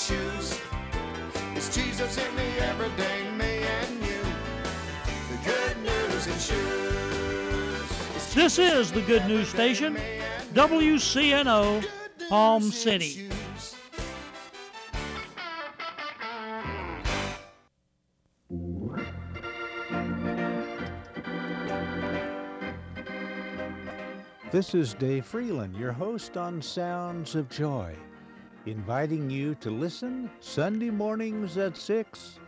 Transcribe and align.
shoes. 0.00 0.60
It's 1.54 1.74
Jesus 1.74 2.16
in 2.16 2.36
the 2.36 2.66
everyday 2.66 3.30
me 3.32 3.62
and 3.62 4.02
you. 4.02 4.22
The 5.30 5.38
good 5.44 5.76
news 5.82 6.26
in 6.26 6.38
shoes. 6.38 8.34
This 8.34 8.58
is 8.58 8.90
the 8.92 9.02
Good 9.02 9.26
News 9.26 9.48
Station, 9.48 9.94
me 9.94 10.00
and 10.00 10.56
you. 10.56 10.62
WCNO, 10.62 11.84
Palm 12.30 12.62
City. 12.62 13.28
This 24.50 24.74
is 24.74 24.94
Dave 24.94 25.26
Freeland, 25.26 25.76
your 25.76 25.92
host 25.92 26.36
on 26.36 26.60
Sounds 26.62 27.34
of 27.36 27.48
Joy, 27.48 27.94
inviting 28.70 29.28
you 29.28 29.54
to 29.56 29.68
listen 29.70 30.30
Sunday 30.38 30.90
mornings 30.90 31.58
at 31.58 31.76
6 31.76 32.38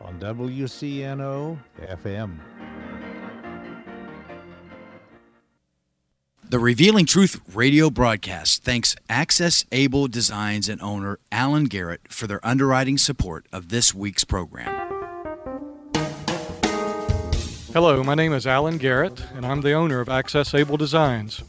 on 0.00 0.18
WCNO 0.18 1.58
FM. 1.82 2.38
The 6.48 6.58
Revealing 6.58 7.04
Truth 7.04 7.40
radio 7.54 7.90
broadcast 7.90 8.62
thanks 8.62 8.96
Access 9.10 9.66
Able 9.70 10.08
Designs 10.08 10.68
and 10.68 10.80
owner 10.80 11.18
Alan 11.30 11.64
Garrett 11.64 12.00
for 12.10 12.26
their 12.26 12.44
underwriting 12.46 12.96
support 12.96 13.46
of 13.52 13.68
this 13.68 13.94
week's 13.94 14.24
program. 14.24 14.72
Hello, 17.72 18.02
my 18.02 18.14
name 18.14 18.32
is 18.32 18.46
Alan 18.46 18.78
Garrett, 18.78 19.22
and 19.34 19.44
I'm 19.44 19.60
the 19.60 19.72
owner 19.72 20.00
of 20.00 20.08
Access 20.08 20.54
Able 20.54 20.78
Designs. 20.78 21.42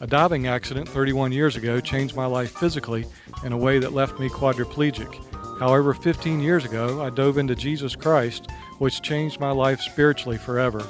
A 0.00 0.06
diving 0.06 0.46
accident 0.46 0.88
31 0.88 1.32
years 1.32 1.56
ago 1.56 1.80
changed 1.80 2.14
my 2.14 2.26
life 2.26 2.52
physically 2.52 3.06
in 3.44 3.52
a 3.52 3.56
way 3.56 3.78
that 3.78 3.92
left 3.92 4.18
me 4.18 4.28
quadriplegic. 4.28 5.20
However, 5.58 5.94
15 5.94 6.40
years 6.40 6.64
ago, 6.64 7.02
I 7.02 7.10
dove 7.10 7.38
into 7.38 7.54
Jesus 7.54 7.94
Christ, 7.94 8.50
which 8.78 9.02
changed 9.02 9.38
my 9.38 9.50
life 9.50 9.80
spiritually 9.80 10.38
forever. 10.38 10.84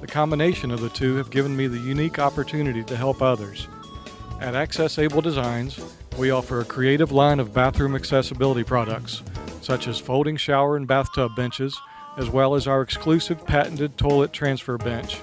The 0.00 0.06
combination 0.06 0.70
of 0.70 0.80
the 0.80 0.90
two 0.90 1.16
have 1.16 1.30
given 1.30 1.56
me 1.56 1.66
the 1.66 1.78
unique 1.78 2.18
opportunity 2.18 2.84
to 2.84 2.96
help 2.96 3.22
others. 3.22 3.68
At 4.40 4.54
Access 4.54 4.98
Able 4.98 5.22
Designs, 5.22 5.80
we 6.18 6.30
offer 6.30 6.60
a 6.60 6.64
creative 6.64 7.10
line 7.10 7.40
of 7.40 7.52
bathroom 7.52 7.96
accessibility 7.96 8.62
products, 8.62 9.22
such 9.62 9.88
as 9.88 9.98
folding 9.98 10.36
shower 10.36 10.76
and 10.76 10.86
bathtub 10.86 11.34
benches, 11.34 11.76
as 12.16 12.28
well 12.28 12.54
as 12.54 12.68
our 12.68 12.82
exclusive 12.82 13.44
patented 13.46 13.96
toilet 13.96 14.32
transfer 14.32 14.76
bench. 14.76 15.18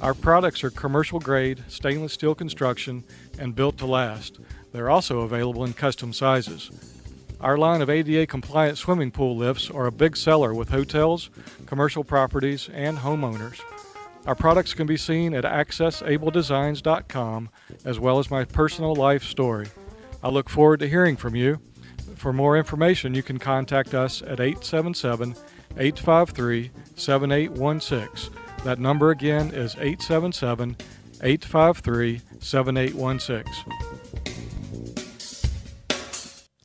Our 0.00 0.14
products 0.14 0.62
are 0.62 0.70
commercial 0.70 1.18
grade, 1.18 1.64
stainless 1.68 2.12
steel 2.12 2.34
construction, 2.34 3.04
and 3.38 3.54
built 3.54 3.78
to 3.78 3.86
last. 3.86 4.38
They're 4.72 4.90
also 4.90 5.20
available 5.20 5.64
in 5.64 5.74
custom 5.74 6.12
sizes. 6.12 6.70
Our 7.40 7.56
line 7.58 7.82
of 7.82 7.90
ADA 7.90 8.26
compliant 8.26 8.78
swimming 8.78 9.10
pool 9.10 9.36
lifts 9.36 9.68
are 9.70 9.86
a 9.86 9.92
big 9.92 10.16
seller 10.16 10.54
with 10.54 10.70
hotels, 10.70 11.28
commercial 11.66 12.04
properties, 12.04 12.70
and 12.72 12.98
homeowners. 12.98 13.60
Our 14.26 14.36
products 14.36 14.74
can 14.74 14.86
be 14.86 14.96
seen 14.96 15.34
at 15.34 15.42
accessabledesigns.com 15.44 17.48
as 17.84 17.98
well 17.98 18.20
as 18.20 18.30
my 18.30 18.44
personal 18.44 18.94
life 18.94 19.24
story. 19.24 19.66
I 20.22 20.28
look 20.28 20.48
forward 20.48 20.78
to 20.80 20.88
hearing 20.88 21.16
from 21.16 21.34
you. 21.34 21.60
For 22.14 22.32
more 22.32 22.56
information, 22.56 23.14
you 23.14 23.24
can 23.24 23.38
contact 23.38 23.94
us 23.94 24.22
at 24.22 24.38
877 24.38 25.34
853 25.76 26.70
7816. 26.94 28.32
That 28.62 28.78
number 28.78 29.10
again 29.10 29.52
is 29.52 29.74
877 29.74 30.76
853 31.20 32.20
7816. 32.38 33.91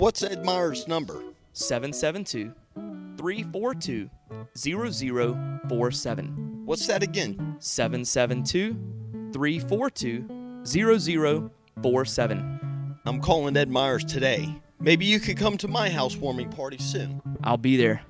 What's 0.00 0.22
Ed 0.22 0.44
Myers' 0.46 0.88
number? 0.88 1.22
772 1.52 2.54
342 3.18 4.08
0047. 4.56 6.62
What's 6.64 6.86
that 6.86 7.02
again? 7.02 7.56
772 7.58 8.72
342 9.34 10.62
0047. 10.64 13.00
I'm 13.04 13.20
calling 13.20 13.54
Ed 13.58 13.68
Myers 13.68 14.02
today. 14.02 14.48
Maybe 14.80 15.04
you 15.04 15.20
could 15.20 15.36
come 15.36 15.58
to 15.58 15.68
my 15.68 15.90
housewarming 15.90 16.48
party 16.48 16.78
soon. 16.78 17.20
I'll 17.44 17.58
be 17.58 17.76
there. 17.76 18.00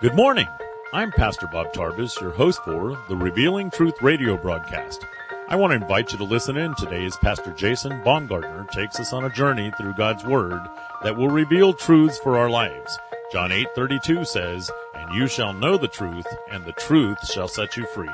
Good 0.00 0.14
morning. 0.14 0.46
I'm 0.90 1.12
Pastor 1.12 1.46
Bob 1.46 1.74
Tarbus, 1.74 2.18
your 2.18 2.30
host 2.30 2.64
for 2.64 2.98
the 3.10 3.16
Revealing 3.16 3.70
Truth 3.70 4.00
radio 4.00 4.38
broadcast. 4.38 5.04
I 5.46 5.54
want 5.54 5.72
to 5.72 5.76
invite 5.76 6.12
you 6.12 6.18
to 6.18 6.24
listen 6.24 6.56
in 6.56 6.74
today 6.76 7.04
as 7.04 7.14
Pastor 7.18 7.52
Jason 7.52 8.02
Baumgartner 8.04 8.66
takes 8.72 8.98
us 8.98 9.12
on 9.12 9.26
a 9.26 9.30
journey 9.30 9.70
through 9.76 9.92
God's 9.92 10.24
Word 10.24 10.62
that 11.02 11.14
will 11.14 11.28
reveal 11.28 11.74
truths 11.74 12.16
for 12.16 12.38
our 12.38 12.48
lives. 12.48 12.98
John 13.30 13.52
8:32 13.52 14.24
says, 14.24 14.70
"And 14.94 15.14
you 15.14 15.26
shall 15.26 15.52
know 15.52 15.76
the 15.76 15.88
truth, 15.88 16.26
and 16.50 16.64
the 16.64 16.72
truth 16.72 17.18
shall 17.26 17.48
set 17.48 17.76
you 17.76 17.84
free." 17.88 18.08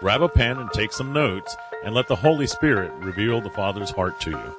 Grab 0.00 0.20
a 0.20 0.28
pen 0.28 0.58
and 0.58 0.72
take 0.72 0.92
some 0.92 1.12
notes, 1.12 1.56
and 1.84 1.94
let 1.94 2.08
the 2.08 2.16
Holy 2.16 2.48
Spirit 2.48 2.90
reveal 2.94 3.40
the 3.40 3.50
Father's 3.50 3.92
heart 3.92 4.18
to 4.22 4.30
you. 4.30 4.56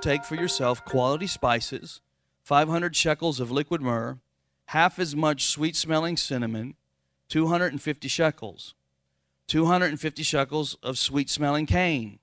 Take 0.00 0.24
for 0.24 0.34
yourself 0.34 0.84
quality 0.84 1.28
spices, 1.28 2.00
500 2.42 2.96
shekels 2.96 3.38
of 3.38 3.52
liquid 3.52 3.80
myrrh, 3.80 4.18
half 4.66 4.98
as 4.98 5.14
much 5.14 5.46
sweet 5.46 5.76
smelling 5.76 6.16
cinnamon, 6.16 6.74
250 7.28 8.08
shekels, 8.08 8.74
250 9.48 10.22
shekels 10.22 10.76
of 10.82 10.98
sweet 10.98 11.30
smelling 11.30 11.66
cane, 11.66 12.18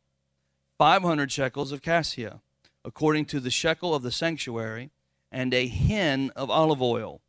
500 0.77 1.31
shekels 1.31 1.71
of 1.71 1.81
cassia, 1.81 2.41
according 2.83 3.25
to 3.25 3.39
the 3.39 3.49
shekel 3.49 3.95
of 3.95 4.03
the 4.03 4.11
sanctuary, 4.11 4.91
and 5.31 5.53
a 5.53 5.67
hin 5.67 6.31
of 6.35 6.49
olive 6.49 6.81
oil. 6.81 7.21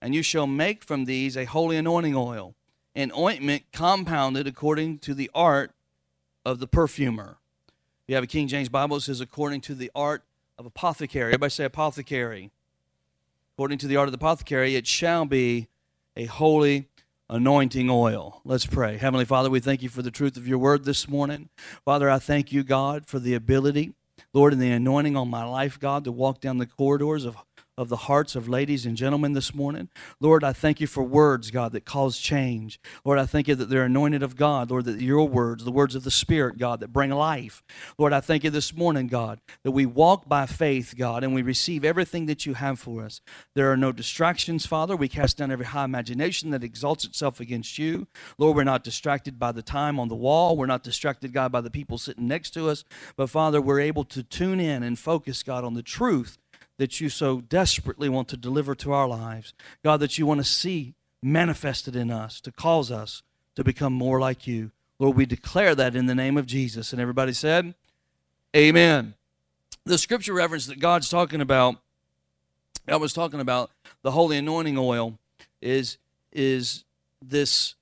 And 0.00 0.14
you 0.14 0.22
shall 0.22 0.46
make 0.46 0.84
from 0.84 1.04
these 1.04 1.36
a 1.36 1.44
holy 1.44 1.76
anointing 1.76 2.16
oil, 2.16 2.54
an 2.94 3.12
ointment 3.16 3.64
compounded 3.72 4.46
according 4.46 4.98
to 5.00 5.14
the 5.14 5.30
art 5.34 5.72
of 6.44 6.58
the 6.58 6.66
perfumer. 6.66 7.38
You 8.06 8.14
have 8.14 8.24
a 8.24 8.28
King 8.28 8.48
James 8.48 8.68
Bible, 8.68 8.98
it 8.98 9.02
says 9.02 9.20
according 9.20 9.62
to 9.62 9.74
the 9.74 9.90
art 9.94 10.24
of 10.58 10.66
apothecary. 10.66 11.32
Everybody 11.32 11.50
say 11.50 11.64
apothecary. 11.64 12.50
According 13.56 13.78
to 13.78 13.86
the 13.86 13.94
art 13.94 14.08
of 14.08 14.12
the 14.12 14.16
apothecary, 14.16 14.74
it 14.74 14.84
shall 14.84 15.26
be 15.26 15.68
a 16.16 16.24
holy 16.24 16.88
anointing 17.30 17.88
oil. 17.88 18.40
Let's 18.44 18.66
pray. 18.66 18.96
Heavenly 18.96 19.24
Father, 19.24 19.48
we 19.48 19.60
thank 19.60 19.80
you 19.80 19.88
for 19.88 20.02
the 20.02 20.10
truth 20.10 20.36
of 20.36 20.48
your 20.48 20.58
word 20.58 20.84
this 20.84 21.08
morning. 21.08 21.50
Father, 21.84 22.10
I 22.10 22.18
thank 22.18 22.50
you, 22.50 22.64
God, 22.64 23.06
for 23.06 23.20
the 23.20 23.34
ability, 23.34 23.94
Lord, 24.32 24.52
and 24.52 24.60
the 24.60 24.72
anointing 24.72 25.16
on 25.16 25.28
my 25.28 25.44
life, 25.44 25.78
God, 25.78 26.02
to 26.02 26.10
walk 26.10 26.40
down 26.40 26.58
the 26.58 26.66
corridors 26.66 27.24
of 27.24 27.36
of 27.76 27.88
the 27.88 27.96
hearts 27.96 28.36
of 28.36 28.48
ladies 28.48 28.86
and 28.86 28.96
gentlemen 28.96 29.32
this 29.32 29.52
morning. 29.52 29.88
Lord, 30.20 30.44
I 30.44 30.52
thank 30.52 30.80
you 30.80 30.86
for 30.86 31.02
words, 31.02 31.50
God, 31.50 31.72
that 31.72 31.84
cause 31.84 32.18
change. 32.18 32.80
Lord, 33.04 33.18
I 33.18 33.26
thank 33.26 33.48
you 33.48 33.56
that 33.56 33.68
they're 33.68 33.84
anointed 33.84 34.22
of 34.22 34.36
God. 34.36 34.70
Lord, 34.70 34.84
that 34.84 35.00
your 35.00 35.26
words, 35.26 35.64
the 35.64 35.72
words 35.72 35.96
of 35.96 36.04
the 36.04 36.10
Spirit, 36.10 36.56
God, 36.56 36.78
that 36.80 36.92
bring 36.92 37.10
life. 37.10 37.64
Lord, 37.98 38.12
I 38.12 38.20
thank 38.20 38.44
you 38.44 38.50
this 38.50 38.72
morning, 38.72 39.08
God, 39.08 39.40
that 39.64 39.72
we 39.72 39.86
walk 39.86 40.28
by 40.28 40.46
faith, 40.46 40.94
God, 40.96 41.24
and 41.24 41.34
we 41.34 41.42
receive 41.42 41.84
everything 41.84 42.26
that 42.26 42.46
you 42.46 42.54
have 42.54 42.78
for 42.78 43.02
us. 43.02 43.20
There 43.54 43.72
are 43.72 43.76
no 43.76 43.90
distractions, 43.90 44.66
Father. 44.66 44.94
We 44.94 45.08
cast 45.08 45.38
down 45.38 45.50
every 45.50 45.66
high 45.66 45.84
imagination 45.84 46.50
that 46.50 46.62
exalts 46.62 47.04
itself 47.04 47.40
against 47.40 47.76
you. 47.76 48.06
Lord, 48.38 48.56
we're 48.56 48.64
not 48.64 48.84
distracted 48.84 49.38
by 49.38 49.50
the 49.50 49.62
time 49.62 49.98
on 49.98 50.08
the 50.08 50.14
wall. 50.14 50.56
We're 50.56 50.66
not 50.66 50.84
distracted, 50.84 51.32
God, 51.32 51.50
by 51.50 51.60
the 51.60 51.70
people 51.70 51.98
sitting 51.98 52.28
next 52.28 52.50
to 52.50 52.68
us. 52.68 52.84
But, 53.16 53.30
Father, 53.30 53.60
we're 53.60 53.80
able 53.80 54.04
to 54.04 54.22
tune 54.22 54.60
in 54.60 54.84
and 54.84 54.96
focus, 54.96 55.42
God, 55.42 55.64
on 55.64 55.74
the 55.74 55.82
truth 55.82 56.38
that 56.76 57.00
you 57.00 57.08
so 57.08 57.40
desperately 57.40 58.08
want 58.08 58.28
to 58.28 58.36
deliver 58.36 58.74
to 58.74 58.92
our 58.92 59.08
lives. 59.08 59.54
God, 59.82 60.00
that 60.00 60.18
you 60.18 60.26
want 60.26 60.40
to 60.40 60.44
see 60.44 60.94
manifested 61.22 61.96
in 61.96 62.10
us 62.10 62.40
to 62.42 62.52
cause 62.52 62.90
us 62.90 63.22
to 63.54 63.64
become 63.64 63.92
more 63.92 64.20
like 64.20 64.46
you. 64.46 64.70
Lord, 64.98 65.16
we 65.16 65.26
declare 65.26 65.74
that 65.74 65.96
in 65.96 66.06
the 66.06 66.14
name 66.14 66.36
of 66.36 66.46
Jesus. 66.46 66.92
And 66.92 67.00
everybody 67.00 67.32
said, 67.32 67.74
Amen. 68.54 69.14
The 69.84 69.98
scripture 69.98 70.34
reference 70.34 70.66
that 70.66 70.78
God's 70.78 71.08
talking 71.08 71.40
about, 71.40 71.76
I 72.86 72.96
was 72.96 73.12
talking 73.12 73.40
about 73.40 73.70
the 74.02 74.12
holy 74.12 74.38
anointing 74.38 74.78
oil, 74.78 75.18
is, 75.60 75.98
is 76.32 76.84
this 77.20 77.74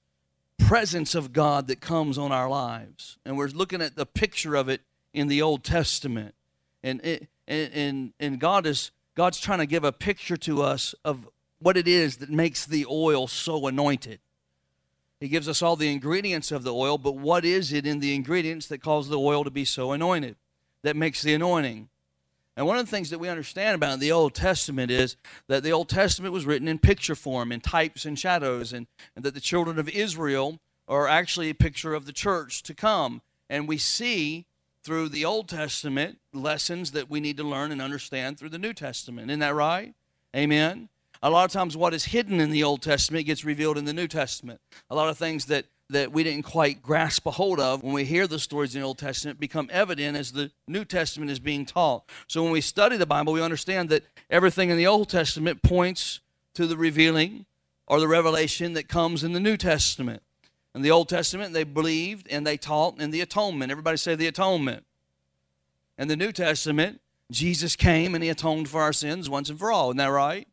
presence 0.58 1.14
of 1.14 1.32
God 1.32 1.66
that 1.66 1.80
comes 1.80 2.16
on 2.16 2.32
our 2.32 2.48
lives. 2.48 3.18
And 3.24 3.36
we're 3.36 3.48
looking 3.48 3.82
at 3.82 3.96
the 3.96 4.06
picture 4.06 4.54
of 4.54 4.68
it 4.68 4.80
in 5.12 5.28
the 5.28 5.42
Old 5.42 5.64
Testament. 5.64 6.34
And 6.82 7.04
it, 7.04 7.28
and, 7.46 7.72
and, 7.72 8.12
and 8.20 8.38
God 8.38 8.66
is 8.66 8.90
God's 9.14 9.40
trying 9.40 9.58
to 9.58 9.66
give 9.66 9.84
a 9.84 9.92
picture 9.92 10.36
to 10.38 10.62
us 10.62 10.94
of 11.04 11.28
what 11.58 11.76
it 11.76 11.86
is 11.86 12.16
that 12.18 12.30
makes 12.30 12.64
the 12.64 12.86
oil 12.88 13.26
so 13.26 13.66
anointed. 13.66 14.20
He 15.20 15.28
gives 15.28 15.48
us 15.48 15.62
all 15.62 15.76
the 15.76 15.92
ingredients 15.92 16.50
of 16.50 16.64
the 16.64 16.74
oil, 16.74 16.98
but 16.98 17.16
what 17.16 17.44
is 17.44 17.72
it 17.72 17.86
in 17.86 18.00
the 18.00 18.14
ingredients 18.14 18.66
that 18.68 18.82
cause 18.82 19.08
the 19.08 19.18
oil 19.18 19.44
to 19.44 19.50
be 19.50 19.64
so 19.64 19.92
anointed, 19.92 20.36
that 20.82 20.96
makes 20.96 21.22
the 21.22 21.34
anointing? 21.34 21.88
And 22.56 22.66
one 22.66 22.76
of 22.76 22.84
the 22.84 22.90
things 22.90 23.10
that 23.10 23.20
we 23.20 23.28
understand 23.28 23.76
about 23.76 24.00
the 24.00 24.12
Old 24.12 24.34
Testament 24.34 24.90
is 24.90 25.16
that 25.46 25.62
the 25.62 25.72
Old 25.72 25.88
Testament 25.88 26.34
was 26.34 26.44
written 26.44 26.68
in 26.68 26.78
picture 26.78 27.14
form, 27.14 27.52
in 27.52 27.60
types 27.60 28.04
and 28.04 28.18
shadows, 28.18 28.72
and, 28.72 28.86
and 29.14 29.24
that 29.24 29.34
the 29.34 29.40
children 29.40 29.78
of 29.78 29.88
Israel 29.88 30.58
are 30.88 31.06
actually 31.06 31.48
a 31.50 31.54
picture 31.54 31.94
of 31.94 32.04
the 32.04 32.12
church 32.12 32.62
to 32.64 32.74
come. 32.74 33.22
And 33.48 33.68
we 33.68 33.78
see 33.78 34.46
through 34.82 35.08
the 35.08 35.24
Old 35.24 35.48
Testament 35.48 36.18
lessons 36.32 36.92
that 36.92 37.08
we 37.08 37.20
need 37.20 37.36
to 37.36 37.44
learn 37.44 37.72
and 37.72 37.80
understand 37.80 38.38
through 38.38 38.50
the 38.50 38.58
New 38.58 38.72
Testament. 38.72 39.30
Isn't 39.30 39.40
that 39.40 39.54
right? 39.54 39.94
Amen. 40.34 40.88
A 41.22 41.30
lot 41.30 41.44
of 41.44 41.52
times, 41.52 41.76
what 41.76 41.94
is 41.94 42.06
hidden 42.06 42.40
in 42.40 42.50
the 42.50 42.64
Old 42.64 42.82
Testament 42.82 43.26
gets 43.26 43.44
revealed 43.44 43.78
in 43.78 43.84
the 43.84 43.92
New 43.92 44.08
Testament. 44.08 44.60
A 44.90 44.94
lot 44.94 45.08
of 45.08 45.16
things 45.16 45.46
that 45.46 45.66
that 45.92 46.10
we 46.10 46.24
didn't 46.24 46.44
quite 46.44 46.82
grasp 46.82 47.26
a 47.26 47.30
hold 47.30 47.60
of 47.60 47.82
when 47.82 47.92
we 47.92 48.04
hear 48.04 48.26
the 48.26 48.38
stories 48.38 48.74
in 48.74 48.80
the 48.80 48.86
Old 48.86 48.98
Testament 48.98 49.38
become 49.38 49.68
evident 49.70 50.16
as 50.16 50.32
the 50.32 50.50
New 50.66 50.84
Testament 50.84 51.30
is 51.30 51.38
being 51.38 51.66
taught. 51.66 52.08
So 52.26 52.42
when 52.42 52.52
we 52.52 52.60
study 52.60 52.96
the 52.96 53.06
Bible, 53.06 53.32
we 53.32 53.42
understand 53.42 53.90
that 53.90 54.04
everything 54.30 54.70
in 54.70 54.76
the 54.76 54.86
Old 54.86 55.08
Testament 55.08 55.62
points 55.62 56.20
to 56.54 56.66
the 56.66 56.76
revealing 56.76 57.46
or 57.86 58.00
the 58.00 58.08
revelation 58.08 58.72
that 58.72 58.88
comes 58.88 59.22
in 59.22 59.32
the 59.32 59.40
New 59.40 59.56
Testament. 59.56 60.22
In 60.74 60.82
the 60.82 60.90
Old 60.90 61.08
Testament, 61.08 61.52
they 61.52 61.64
believed 61.64 62.26
and 62.30 62.46
they 62.46 62.56
taught 62.56 63.00
in 63.00 63.10
the 63.10 63.20
atonement. 63.20 63.70
Everybody 63.70 63.96
say 63.98 64.14
the 64.14 64.26
atonement. 64.26 64.84
In 65.98 66.08
the 66.08 66.16
New 66.16 66.32
Testament, 66.32 67.00
Jesus 67.30 67.76
came 67.76 68.14
and 68.14 68.24
he 68.24 68.30
atoned 68.30 68.68
for 68.68 68.80
our 68.80 68.92
sins 68.92 69.28
once 69.28 69.50
and 69.50 69.58
for 69.58 69.70
all. 69.70 69.90
Isn't 69.90 69.98
that 69.98 70.06
right? 70.06 70.48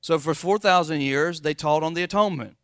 So 0.00 0.18
for 0.18 0.34
4,000 0.34 1.00
years, 1.00 1.40
they 1.40 1.54
taught 1.54 1.82
on 1.82 1.94
the 1.94 2.02
atonement. 2.02 2.56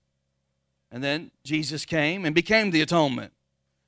And 0.90 1.04
then 1.04 1.30
Jesus 1.44 1.84
came 1.84 2.25
and 2.25 2.34
became 2.34 2.70
the 2.70 2.80
atonement. 2.80 3.32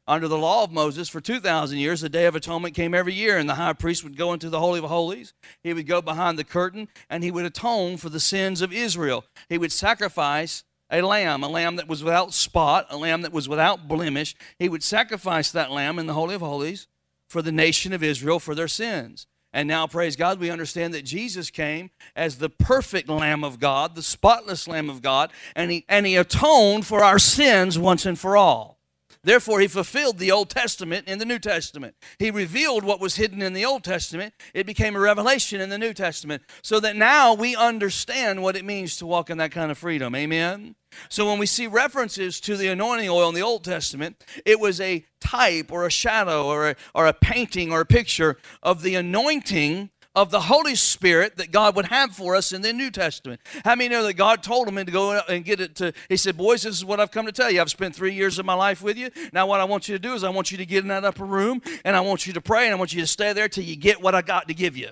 Under 0.06 0.26
the 0.26 0.38
law 0.38 0.64
of 0.64 0.72
Moses, 0.72 1.08
for 1.08 1.20
2,000 1.20 1.78
years, 1.78 2.00
the 2.00 2.08
Day 2.08 2.26
of 2.26 2.34
Atonement 2.34 2.74
came 2.74 2.94
every 2.94 3.14
year, 3.14 3.38
and 3.38 3.48
the 3.48 3.54
high 3.54 3.72
priest 3.72 4.02
would 4.02 4.16
go 4.16 4.32
into 4.32 4.50
the 4.50 4.58
Holy 4.58 4.80
of 4.80 4.86
Holies. 4.86 5.34
He 5.62 5.72
would 5.72 5.86
go 5.86 6.02
behind 6.02 6.36
the 6.36 6.42
curtain, 6.42 6.88
and 7.08 7.22
he 7.22 7.30
would 7.30 7.44
atone 7.44 7.96
for 7.96 8.08
the 8.08 8.18
sins 8.18 8.60
of 8.60 8.72
Israel. 8.72 9.24
He 9.48 9.56
would 9.56 9.70
sacrifice 9.70 10.64
a 10.90 11.02
lamb, 11.02 11.42
a 11.42 11.48
lamb 11.48 11.76
that 11.76 11.88
was 11.88 12.02
without 12.02 12.34
spot, 12.34 12.86
a 12.90 12.96
lamb 12.96 13.22
that 13.22 13.32
was 13.32 13.48
without 13.48 13.88
blemish. 13.88 14.34
He 14.58 14.68
would 14.68 14.82
sacrifice 14.82 15.50
that 15.52 15.70
lamb 15.70 15.98
in 15.98 16.06
the 16.06 16.14
Holy 16.14 16.34
of 16.34 16.40
Holies 16.40 16.88
for 17.28 17.42
the 17.42 17.52
nation 17.52 17.92
of 17.92 18.02
Israel 18.02 18.40
for 18.40 18.54
their 18.54 18.68
sins. 18.68 19.26
And 19.52 19.66
now, 19.66 19.86
praise 19.86 20.14
God, 20.14 20.38
we 20.38 20.50
understand 20.50 20.94
that 20.94 21.04
Jesus 21.04 21.50
came 21.50 21.90
as 22.14 22.38
the 22.38 22.48
perfect 22.50 23.08
Lamb 23.08 23.42
of 23.42 23.58
God, 23.58 23.96
the 23.96 24.02
spotless 24.02 24.68
Lamb 24.68 24.88
of 24.88 25.02
God, 25.02 25.32
and 25.56 25.70
he, 25.70 25.84
and 25.88 26.06
he 26.06 26.14
atoned 26.16 26.86
for 26.86 27.02
our 27.02 27.18
sins 27.18 27.78
once 27.78 28.06
and 28.06 28.18
for 28.18 28.36
all. 28.36 28.79
Therefore, 29.22 29.60
he 29.60 29.68
fulfilled 29.68 30.18
the 30.18 30.30
Old 30.30 30.48
Testament 30.48 31.06
in 31.06 31.18
the 31.18 31.26
New 31.26 31.38
Testament. 31.38 31.94
He 32.18 32.30
revealed 32.30 32.84
what 32.84 33.00
was 33.00 33.16
hidden 33.16 33.42
in 33.42 33.52
the 33.52 33.66
Old 33.66 33.84
Testament. 33.84 34.32
It 34.54 34.66
became 34.66 34.96
a 34.96 35.00
revelation 35.00 35.60
in 35.60 35.68
the 35.68 35.78
New 35.78 35.92
Testament. 35.92 36.42
So 36.62 36.80
that 36.80 36.96
now 36.96 37.34
we 37.34 37.54
understand 37.54 38.42
what 38.42 38.56
it 38.56 38.64
means 38.64 38.96
to 38.96 39.06
walk 39.06 39.28
in 39.28 39.36
that 39.38 39.52
kind 39.52 39.70
of 39.70 39.76
freedom. 39.76 40.14
Amen? 40.14 40.74
So 41.10 41.28
when 41.28 41.38
we 41.38 41.46
see 41.46 41.66
references 41.66 42.40
to 42.40 42.56
the 42.56 42.68
anointing 42.68 43.10
oil 43.10 43.28
in 43.28 43.34
the 43.34 43.42
Old 43.42 43.62
Testament, 43.62 44.24
it 44.46 44.58
was 44.58 44.80
a 44.80 45.04
type 45.20 45.70
or 45.70 45.84
a 45.84 45.90
shadow 45.90 46.46
or 46.46 46.70
a, 46.70 46.76
or 46.94 47.06
a 47.06 47.12
painting 47.12 47.70
or 47.72 47.80
a 47.80 47.86
picture 47.86 48.38
of 48.62 48.82
the 48.82 48.94
anointing 48.94 49.90
of 50.20 50.30
the 50.30 50.40
Holy 50.40 50.74
Spirit 50.74 51.38
that 51.38 51.50
God 51.50 51.74
would 51.76 51.86
have 51.86 52.14
for 52.14 52.36
us 52.36 52.52
in 52.52 52.60
the 52.60 52.74
New 52.74 52.90
Testament. 52.90 53.40
How 53.64 53.74
many 53.74 53.88
know 53.88 54.02
that 54.02 54.14
God 54.14 54.42
told 54.42 54.68
him 54.68 54.76
to 54.76 54.92
go 54.92 55.18
and 55.26 55.42
get 55.42 55.60
it 55.60 55.76
to, 55.76 55.94
he 56.10 56.18
said, 56.18 56.36
Boys, 56.36 56.62
this 56.62 56.76
is 56.76 56.84
what 56.84 57.00
I've 57.00 57.10
come 57.10 57.24
to 57.24 57.32
tell 57.32 57.50
you. 57.50 57.58
I've 57.58 57.70
spent 57.70 57.96
three 57.96 58.12
years 58.12 58.38
of 58.38 58.44
my 58.44 58.52
life 58.52 58.82
with 58.82 58.98
you. 58.98 59.08
Now, 59.32 59.46
what 59.46 59.60
I 59.60 59.64
want 59.64 59.88
you 59.88 59.94
to 59.94 59.98
do 59.98 60.12
is 60.12 60.22
I 60.22 60.28
want 60.28 60.50
you 60.50 60.58
to 60.58 60.66
get 60.66 60.82
in 60.82 60.88
that 60.88 61.06
upper 61.06 61.24
room 61.24 61.62
and 61.86 61.96
I 61.96 62.02
want 62.02 62.26
you 62.26 62.34
to 62.34 62.40
pray 62.42 62.66
and 62.66 62.74
I 62.74 62.76
want 62.76 62.92
you 62.92 63.00
to 63.00 63.06
stay 63.06 63.32
there 63.32 63.48
till 63.48 63.64
you 63.64 63.76
get 63.76 64.02
what 64.02 64.14
I 64.14 64.20
got 64.20 64.46
to 64.48 64.54
give 64.54 64.76
you. 64.76 64.90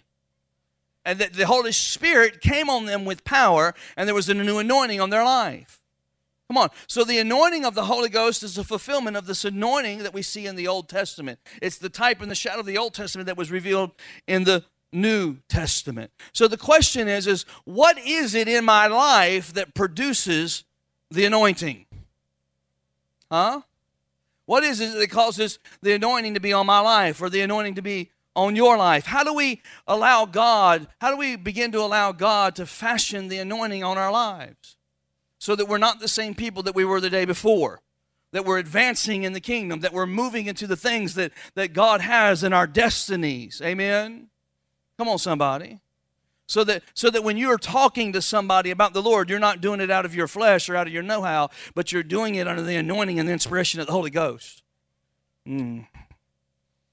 And 1.05 1.19
that 1.19 1.35
the 1.35 1.45
Holy 1.45 1.73
Spirit 1.73 2.41
came 2.41 2.71
on 2.71 2.87
them 2.87 3.05
with 3.05 3.23
power 3.25 3.75
and 3.99 4.09
there 4.09 4.15
was 4.15 4.31
a 4.31 4.35
new 4.35 4.59
anointing 4.59 4.99
on 4.99 5.11
their 5.11 5.25
life. 5.25 5.83
Come 6.49 6.57
on. 6.57 6.71
So 6.87 7.05
the 7.05 7.19
anointing 7.19 7.67
of 7.67 7.75
the 7.75 7.85
Holy 7.85 8.09
Ghost 8.09 8.43
is 8.43 8.57
a 8.57 8.65
fulfillment 8.65 9.19
of 9.19 9.27
this 9.27 9.45
anointing 9.45 9.99
that 9.99 10.15
we 10.15 10.23
see 10.23 10.47
in 10.47 10.57
the 10.57 10.69
Old 10.69 10.89
Testament. 10.89 11.39
It's 11.61 11.77
the 11.77 11.91
type 11.91 12.23
and 12.23 12.31
the 12.31 12.35
shadow 12.35 12.61
of 12.61 12.67
the 12.67 12.79
Old 12.79 12.95
Testament 12.95 13.27
that 13.27 13.37
was 13.37 13.51
revealed 13.51 13.91
in 14.27 14.45
the 14.45 14.65
New 14.93 15.39
Testament. 15.49 16.11
So 16.33 16.49
the 16.49 16.57
question 16.57 17.09
is 17.09 17.27
is 17.27 17.45
what 17.65 17.99
is 17.99 18.35
it 18.35 18.49
in 18.49 18.65
my 18.65 18.87
life 18.87 19.53
that 19.55 19.75
produces 19.75 20.65
the 21.11 21.25
anointing? 21.25 21.87
Huh? 23.31 23.63
What 24.47 24.65
is 24.65 24.81
it 24.81 24.95
that 24.95 25.11
causes 25.11 25.59
the 25.83 25.93
anointing 25.93 26.35
to 26.35 26.41
be 26.41 26.55
on 26.55 26.65
my 26.65 26.81
life 26.81 27.21
or 27.21 27.29
the 27.29 27.43
anointing 27.43 27.75
to 27.75 27.83
be 27.83 28.11
on 28.35 28.57
your 28.57 28.79
life? 28.79 29.05
How 29.05 29.23
do 29.23 29.35
we 29.35 29.61
allow 29.87 30.25
God, 30.25 30.89
how 31.01 31.11
do 31.11 31.19
we 31.19 31.37
begin 31.37 31.73
to 31.73 31.81
allow 31.81 32.13
God 32.13 32.57
to 32.57 32.65
fashion 32.65 33.29
the 33.29 33.39
anointing 33.39 33.85
on 33.85 33.99
our 33.99 34.11
lives 34.11 34.77
so 35.39 35.55
that 35.55 35.67
we're 35.67 35.77
not 35.77 36.01
the 36.01 36.09
same 36.09 36.35
people 36.35 36.63
that 36.63 36.75
we 36.75 36.85
were 36.85 37.01
the 37.01 37.11
day 37.11 37.27
before? 37.27 37.83
That 38.33 38.45
we're 38.45 38.59
advancing 38.59 39.25
in 39.25 39.33
the 39.33 39.41
kingdom, 39.41 39.81
that 39.81 39.93
we're 39.93 40.07
moving 40.07 40.47
into 40.47 40.67
the 40.67 40.77
things 40.77 41.15
that, 41.15 41.33
that 41.55 41.73
God 41.73 42.01
has 42.01 42.43
in 42.43 42.53
our 42.53 42.67
destinies. 42.67 43.61
Amen? 43.63 44.29
Come 44.99 45.09
on, 45.09 45.19
somebody. 45.19 45.79
So 46.47 46.65
that, 46.65 46.83
so 46.95 47.11
that 47.11 47.23
when 47.23 47.37
you're 47.37 47.59
talking 47.59 48.13
to 48.15 48.23
somebody 48.23 48.71
about 48.71 48.95
the 48.95 49.03
Lord, 49.03 49.31
you're 49.31 49.39
not 49.39 49.61
doing 49.61 49.81
it 49.81 49.91
out 49.91 50.05
of 50.05 50.15
your 50.15 50.27
flesh 50.27 50.69
or 50.69 50.77
out 50.77 50.87
of 50.87 50.93
your 50.93 51.03
know 51.03 51.23
how, 51.23 51.51
but 51.75 51.93
you're 51.93 52.03
doing 52.03 52.35
it 52.35 52.49
under 52.49 52.63
the 52.63 52.77
anointing 52.77 53.19
and 53.19 53.29
the 53.29 53.33
inspiration 53.33 53.81
of 53.81 53.87
the 53.87 53.93
Holy 53.93 54.11
Ghost. 54.11 54.63
Mm. 55.47 55.87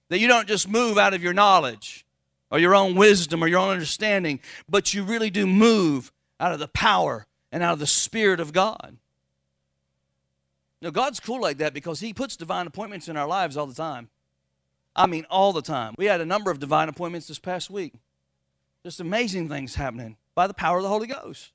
That 0.09 0.19
you 0.19 0.27
don't 0.27 0.47
just 0.47 0.67
move 0.67 0.97
out 0.97 1.13
of 1.13 1.24
your 1.24 1.33
knowledge 1.33 2.05
or 2.51 2.59
your 2.59 2.75
own 2.75 2.95
wisdom 2.95 3.41
or 3.41 3.47
your 3.47 3.59
own 3.59 3.71
understanding, 3.71 4.41
but 4.69 4.93
you 4.93 5.03
really 5.03 5.29
do 5.29 5.47
move 5.47 6.12
out 6.39 6.51
of 6.51 6.59
the 6.59 6.67
power 6.67 7.25
and 7.51 7.63
out 7.63 7.74
of 7.74 7.79
the 7.79 7.88
Spirit 7.88 8.41
of 8.41 8.51
God. 8.51 8.97
Now, 10.81 10.89
God's 10.89 11.21
cool 11.21 11.41
like 11.41 11.57
that 11.57 11.74
because 11.74 12.01
He 12.01 12.13
puts 12.13 12.35
divine 12.35 12.67
appointments 12.67 13.07
in 13.07 13.15
our 13.15 13.27
lives 13.27 13.55
all 13.55 13.65
the 13.65 13.74
time. 13.74 14.09
I 14.95 15.07
mean, 15.07 15.25
all 15.29 15.51
the 15.51 15.61
time. 15.61 15.93
We 15.97 16.05
had 16.05 16.21
a 16.21 16.25
number 16.25 16.51
of 16.51 16.59
divine 16.59 16.89
appointments 16.89 17.27
this 17.27 17.39
past 17.39 17.69
week. 17.69 17.93
Just 18.83 18.99
amazing 18.99 19.49
things 19.49 19.75
happening 19.75 20.15
by 20.35 20.47
the 20.47 20.53
power 20.53 20.77
of 20.77 20.83
the 20.83 20.89
Holy 20.89 21.07
Ghost. 21.07 21.51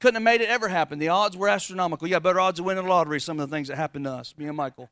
Couldn't 0.00 0.16
have 0.16 0.22
made 0.22 0.40
it 0.40 0.48
ever 0.48 0.68
happen. 0.68 0.98
The 0.98 1.08
odds 1.08 1.36
were 1.36 1.48
astronomical. 1.48 2.06
You 2.06 2.14
got 2.14 2.22
better 2.22 2.40
odds 2.40 2.58
of 2.58 2.66
winning 2.66 2.84
the 2.84 2.90
lottery, 2.90 3.20
some 3.20 3.40
of 3.40 3.48
the 3.48 3.56
things 3.56 3.68
that 3.68 3.76
happened 3.76 4.04
to 4.04 4.10
us, 4.10 4.34
me 4.36 4.46
and 4.46 4.56
Michael. 4.56 4.90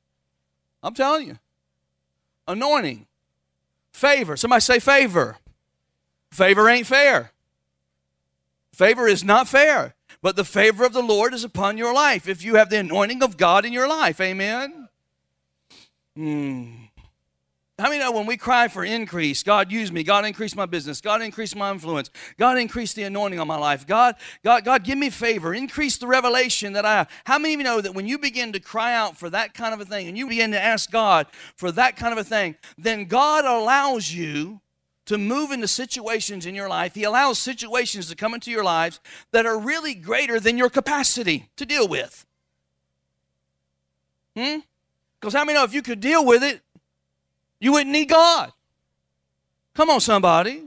I'm 0.83 0.95
telling 0.95 1.27
you. 1.29 1.39
Anointing. 2.49 3.07
Favor. 3.93 4.37
Somebody 4.37 4.61
say 4.61 4.79
favor. 4.79 5.37
Favor 6.31 6.69
ain't 6.69 6.87
fair. 6.87 7.33
Favor 8.73 9.07
is 9.07 9.23
not 9.23 9.49
fair. 9.49 9.95
But 10.23 10.37
the 10.37 10.45
favor 10.45 10.85
of 10.85 10.93
the 10.93 11.03
Lord 11.03 11.35
is 11.35 11.45
upon 11.45 11.77
your 11.77 11.93
life 11.93 12.29
if 12.29 12.45
you 12.45 12.55
have 12.55 12.71
the 12.71 12.79
anointing 12.79 13.23
of 13.23 13.37
God 13.37 13.65
in 13.65 13.73
your 13.73 13.89
life. 13.89 14.21
Amen. 14.21 14.89
Hmm. 16.17 16.73
How 17.79 17.89
many 17.89 18.01
know 18.01 18.13
when 18.13 18.27
we 18.27 18.37
cry 18.37 18.69
for 18.69 18.85
increase, 18.85 19.43
God 19.43 19.73
use 19.73 19.91
me, 19.91 20.03
God 20.03 20.27
increase 20.27 20.55
my 20.55 20.67
business, 20.67 21.01
God 21.01 21.23
increase 21.23 21.55
my 21.55 21.71
influence, 21.71 22.11
God 22.39 22.59
increase 22.59 22.93
the 22.93 23.05
anointing 23.05 23.41
on 23.41 23.47
my 23.47 23.57
life, 23.57 23.87
God, 23.87 24.17
God, 24.45 24.65
God 24.65 24.85
give 24.85 24.99
me 24.99 25.09
favor, 25.09 25.55
increase 25.55 25.97
the 25.97 26.07
revelation 26.07 26.75
that 26.75 26.85
I 26.85 26.97
have. 26.97 27.11
How 27.25 27.39
many 27.39 27.55
of 27.55 27.61
you 27.61 27.65
know 27.65 27.81
that 27.81 27.95
when 27.95 28.07
you 28.07 28.19
begin 28.19 28.53
to 28.53 28.61
cry 28.61 28.95
out 28.95 29.17
for 29.17 29.31
that 29.31 29.55
kind 29.55 29.73
of 29.73 29.81
a 29.81 29.87
thing 29.87 30.07
and 30.07 30.19
you 30.19 30.29
begin 30.29 30.53
to 30.53 30.63
ask 30.63 30.91
God 30.91 31.27
for 31.57 31.73
that 31.73 31.97
kind 31.97 32.13
of 32.13 32.19
a 32.19 32.25
thing, 32.25 32.57
then 32.77 33.07
God 33.07 33.47
allows 33.47 34.13
you 34.13 34.61
to 35.07 35.17
move 35.17 35.51
into 35.51 35.67
situations 35.67 36.45
in 36.45 36.55
your 36.55 36.69
life. 36.69 36.95
He 36.95 37.05
allows 37.05 37.39
situations 37.39 38.09
to 38.09 38.15
come 38.15 38.35
into 38.35 38.51
your 38.51 38.65
lives 38.65 39.01
that 39.33 39.47
are 39.47 39.59
really 39.59 39.95
greater 39.95 40.39
than 40.39 40.59
your 40.59 40.71
capacity 40.71 41.49
to 41.57 41.67
deal 41.67 41.89
with. 41.89 42.27
Hmm? 44.37 44.59
Because 45.21 45.35
how 45.35 45.45
many 45.45 45.59
know 45.59 45.65
if 45.65 45.75
you 45.75 45.83
could 45.83 46.01
deal 46.01 46.25
with 46.25 46.43
it, 46.43 46.61
you 47.63 47.71
wouldn't 47.71 47.93
need 47.93 48.09
God. 48.09 48.53
Come 49.75 49.89
on, 49.89 50.01
somebody. 50.01 50.65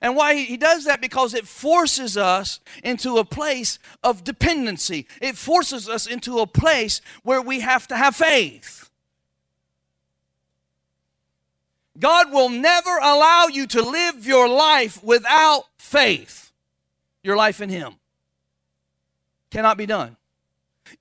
And 0.00 0.14
why 0.14 0.36
he 0.36 0.56
does 0.56 0.84
that? 0.84 1.00
Because 1.00 1.34
it 1.34 1.48
forces 1.48 2.16
us 2.16 2.60
into 2.84 3.18
a 3.18 3.24
place 3.24 3.80
of 4.04 4.22
dependency. 4.22 5.08
It 5.20 5.36
forces 5.36 5.88
us 5.88 6.06
into 6.06 6.38
a 6.38 6.46
place 6.46 7.00
where 7.24 7.42
we 7.42 7.58
have 7.60 7.88
to 7.88 7.96
have 7.96 8.14
faith. 8.14 8.88
God 11.98 12.32
will 12.32 12.48
never 12.48 12.98
allow 12.98 13.48
you 13.48 13.66
to 13.66 13.82
live 13.82 14.24
your 14.24 14.48
life 14.48 15.02
without 15.02 15.64
faith. 15.76 16.52
Your 17.24 17.36
life 17.36 17.60
in 17.60 17.68
Him 17.68 17.94
cannot 19.50 19.76
be 19.76 19.86
done. 19.86 20.16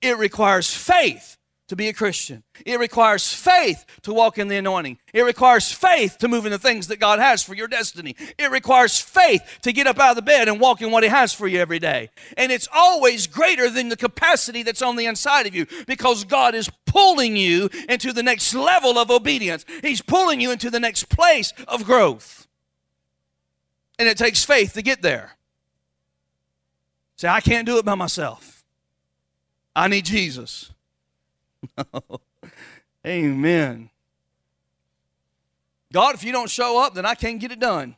It 0.01 0.17
requires 0.17 0.73
faith 0.73 1.37
to 1.71 1.75
be 1.77 1.87
a 1.87 1.93
Christian. 1.93 2.43
It 2.65 2.81
requires 2.81 3.33
faith 3.33 3.85
to 4.01 4.13
walk 4.13 4.37
in 4.37 4.49
the 4.49 4.57
anointing. 4.57 4.97
It 5.13 5.21
requires 5.21 5.71
faith 5.71 6.17
to 6.17 6.27
move 6.27 6.45
in 6.45 6.51
the 6.51 6.59
things 6.59 6.87
that 6.87 6.99
God 6.99 7.19
has 7.19 7.43
for 7.43 7.53
your 7.53 7.69
destiny. 7.69 8.17
It 8.37 8.51
requires 8.51 8.99
faith 8.99 9.41
to 9.61 9.71
get 9.71 9.87
up 9.87 9.97
out 9.97 10.09
of 10.09 10.15
the 10.17 10.21
bed 10.21 10.49
and 10.49 10.59
walk 10.59 10.81
in 10.81 10.91
what 10.91 11.03
He 11.03 11.07
has 11.07 11.33
for 11.33 11.47
you 11.47 11.59
every 11.61 11.79
day. 11.79 12.09
And 12.35 12.51
it's 12.51 12.67
always 12.73 13.25
greater 13.25 13.69
than 13.69 13.87
the 13.87 13.95
capacity 13.95 14.63
that's 14.63 14.81
on 14.81 14.97
the 14.97 15.05
inside 15.05 15.47
of 15.47 15.55
you 15.55 15.65
because 15.87 16.25
God 16.25 16.55
is 16.55 16.69
pulling 16.85 17.37
you 17.37 17.69
into 17.87 18.11
the 18.11 18.21
next 18.21 18.53
level 18.53 18.99
of 18.99 19.09
obedience. 19.09 19.63
He's 19.81 20.01
pulling 20.01 20.41
you 20.41 20.51
into 20.51 20.69
the 20.69 20.79
next 20.81 21.07
place 21.07 21.53
of 21.69 21.85
growth. 21.85 22.49
And 23.97 24.09
it 24.09 24.17
takes 24.17 24.43
faith 24.43 24.73
to 24.73 24.81
get 24.81 25.01
there. 25.01 25.37
Say, 27.15 27.29
I 27.29 27.39
can't 27.39 27.65
do 27.65 27.77
it 27.77 27.85
by 27.85 27.95
myself. 27.95 28.65
I 29.73 29.87
need 29.87 30.03
Jesus. 30.03 30.73
Amen. 33.05 33.89
God, 35.91 36.15
if 36.15 36.23
you 36.23 36.31
don't 36.31 36.49
show 36.49 36.81
up, 36.81 36.93
then 36.93 37.05
I 37.05 37.15
can't 37.15 37.39
get 37.39 37.51
it 37.51 37.59
done. 37.59 37.95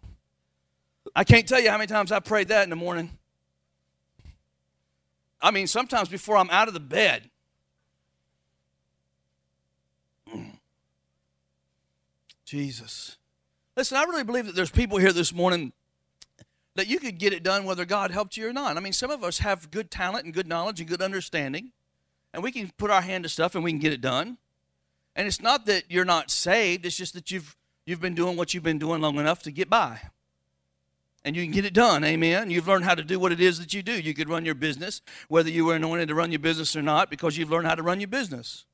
I 1.15 1.23
can't 1.23 1.47
tell 1.47 1.59
you 1.59 1.69
how 1.69 1.77
many 1.77 1.87
times 1.87 2.11
I 2.11 2.19
prayed 2.19 2.47
that 2.47 2.63
in 2.63 2.69
the 2.69 2.75
morning. 2.75 3.11
I 5.41 5.51
mean, 5.51 5.67
sometimes 5.67 6.09
before 6.09 6.37
I'm 6.37 6.49
out 6.49 6.67
of 6.67 6.73
the 6.73 6.79
bed. 6.79 7.29
Jesus. 12.45 13.17
Listen, 13.75 13.97
I 13.97 14.03
really 14.03 14.23
believe 14.23 14.45
that 14.45 14.55
there's 14.55 14.71
people 14.71 14.97
here 14.97 15.11
this 15.11 15.33
morning 15.33 15.73
that 16.75 16.87
you 16.87 16.99
could 16.99 17.19
get 17.19 17.33
it 17.33 17.43
done 17.43 17.65
whether 17.65 17.85
God 17.85 18.09
helped 18.11 18.37
you 18.37 18.47
or 18.47 18.53
not. 18.53 18.77
I 18.77 18.79
mean, 18.79 18.93
some 18.93 19.11
of 19.11 19.23
us 19.23 19.39
have 19.39 19.69
good 19.69 19.91
talent 19.91 20.25
and 20.25 20.33
good 20.33 20.47
knowledge 20.47 20.79
and 20.79 20.89
good 20.89 21.01
understanding 21.01 21.71
and 22.33 22.43
we 22.43 22.51
can 22.51 22.71
put 22.77 22.91
our 22.91 23.01
hand 23.01 23.23
to 23.23 23.29
stuff 23.29 23.55
and 23.55 23.63
we 23.63 23.71
can 23.71 23.79
get 23.79 23.93
it 23.93 24.01
done. 24.01 24.37
And 25.15 25.27
it's 25.27 25.41
not 25.41 25.65
that 25.67 25.83
you're 25.89 26.05
not 26.05 26.31
saved, 26.31 26.85
it's 26.85 26.97
just 26.97 27.13
that 27.13 27.31
you've 27.31 27.55
you've 27.85 28.01
been 28.01 28.15
doing 28.15 28.37
what 28.37 28.53
you've 28.53 28.63
been 28.63 28.79
doing 28.79 29.01
long 29.01 29.17
enough 29.17 29.43
to 29.43 29.51
get 29.51 29.69
by. 29.69 29.99
And 31.25 31.35
you 31.35 31.43
can 31.43 31.51
get 31.51 31.63
it 31.63 31.73
done, 31.73 32.03
amen. 32.03 32.49
You've 32.49 32.67
learned 32.67 32.83
how 32.83 32.95
to 32.95 33.03
do 33.03 33.17
what 33.17 33.31
it 33.31 33.39
is 33.39 33.59
that 33.59 33.73
you 33.73 33.81
do. 33.81 33.93
You 33.93 34.13
could 34.13 34.27
run 34.27 34.43
your 34.43 34.55
business, 34.55 35.01
whether 35.29 35.49
you 35.49 35.63
were 35.65 35.75
anointed 35.75 36.09
to 36.09 36.15
run 36.15 36.31
your 36.31 36.39
business 36.39 36.75
or 36.75 36.81
not, 36.81 37.09
because 37.09 37.37
you've 37.37 37.49
learned 37.49 37.67
how 37.67 37.75
to 37.75 37.83
run 37.83 38.01
your 38.01 38.09
business. 38.09 38.65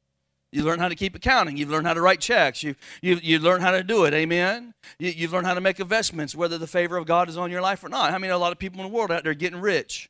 You 0.51 0.63
learn 0.63 0.79
how 0.79 0.87
to 0.87 0.95
keep 0.95 1.13
accounting. 1.13 1.57
You've 1.57 1.69
learned 1.69 1.85
how 1.85 1.93
to 1.93 2.01
write 2.01 2.21
checks. 2.21 2.63
You, 2.63 2.73
you, 3.03 3.19
you 3.21 3.37
learn 3.37 3.61
how 3.61 3.69
to 3.69 3.83
do 3.83 4.05
it. 4.05 4.15
Amen. 4.15 4.73
You, 4.97 5.11
you've 5.11 5.31
learned 5.31 5.45
how 5.45 5.53
to 5.53 5.61
make 5.61 5.79
investments, 5.79 6.33
whether 6.33 6.57
the 6.57 6.65
favor 6.65 6.97
of 6.97 7.05
God 7.05 7.29
is 7.29 7.37
on 7.37 7.51
your 7.51 7.61
life 7.61 7.83
or 7.83 7.89
not. 7.89 8.11
I 8.11 8.17
mean, 8.17 8.31
a 8.31 8.37
lot 8.37 8.51
of 8.51 8.57
people 8.57 8.81
in 8.81 8.89
the 8.89 8.95
world 8.95 9.11
out 9.11 9.23
there 9.23 9.35
getting 9.35 9.61
rich. 9.61 10.09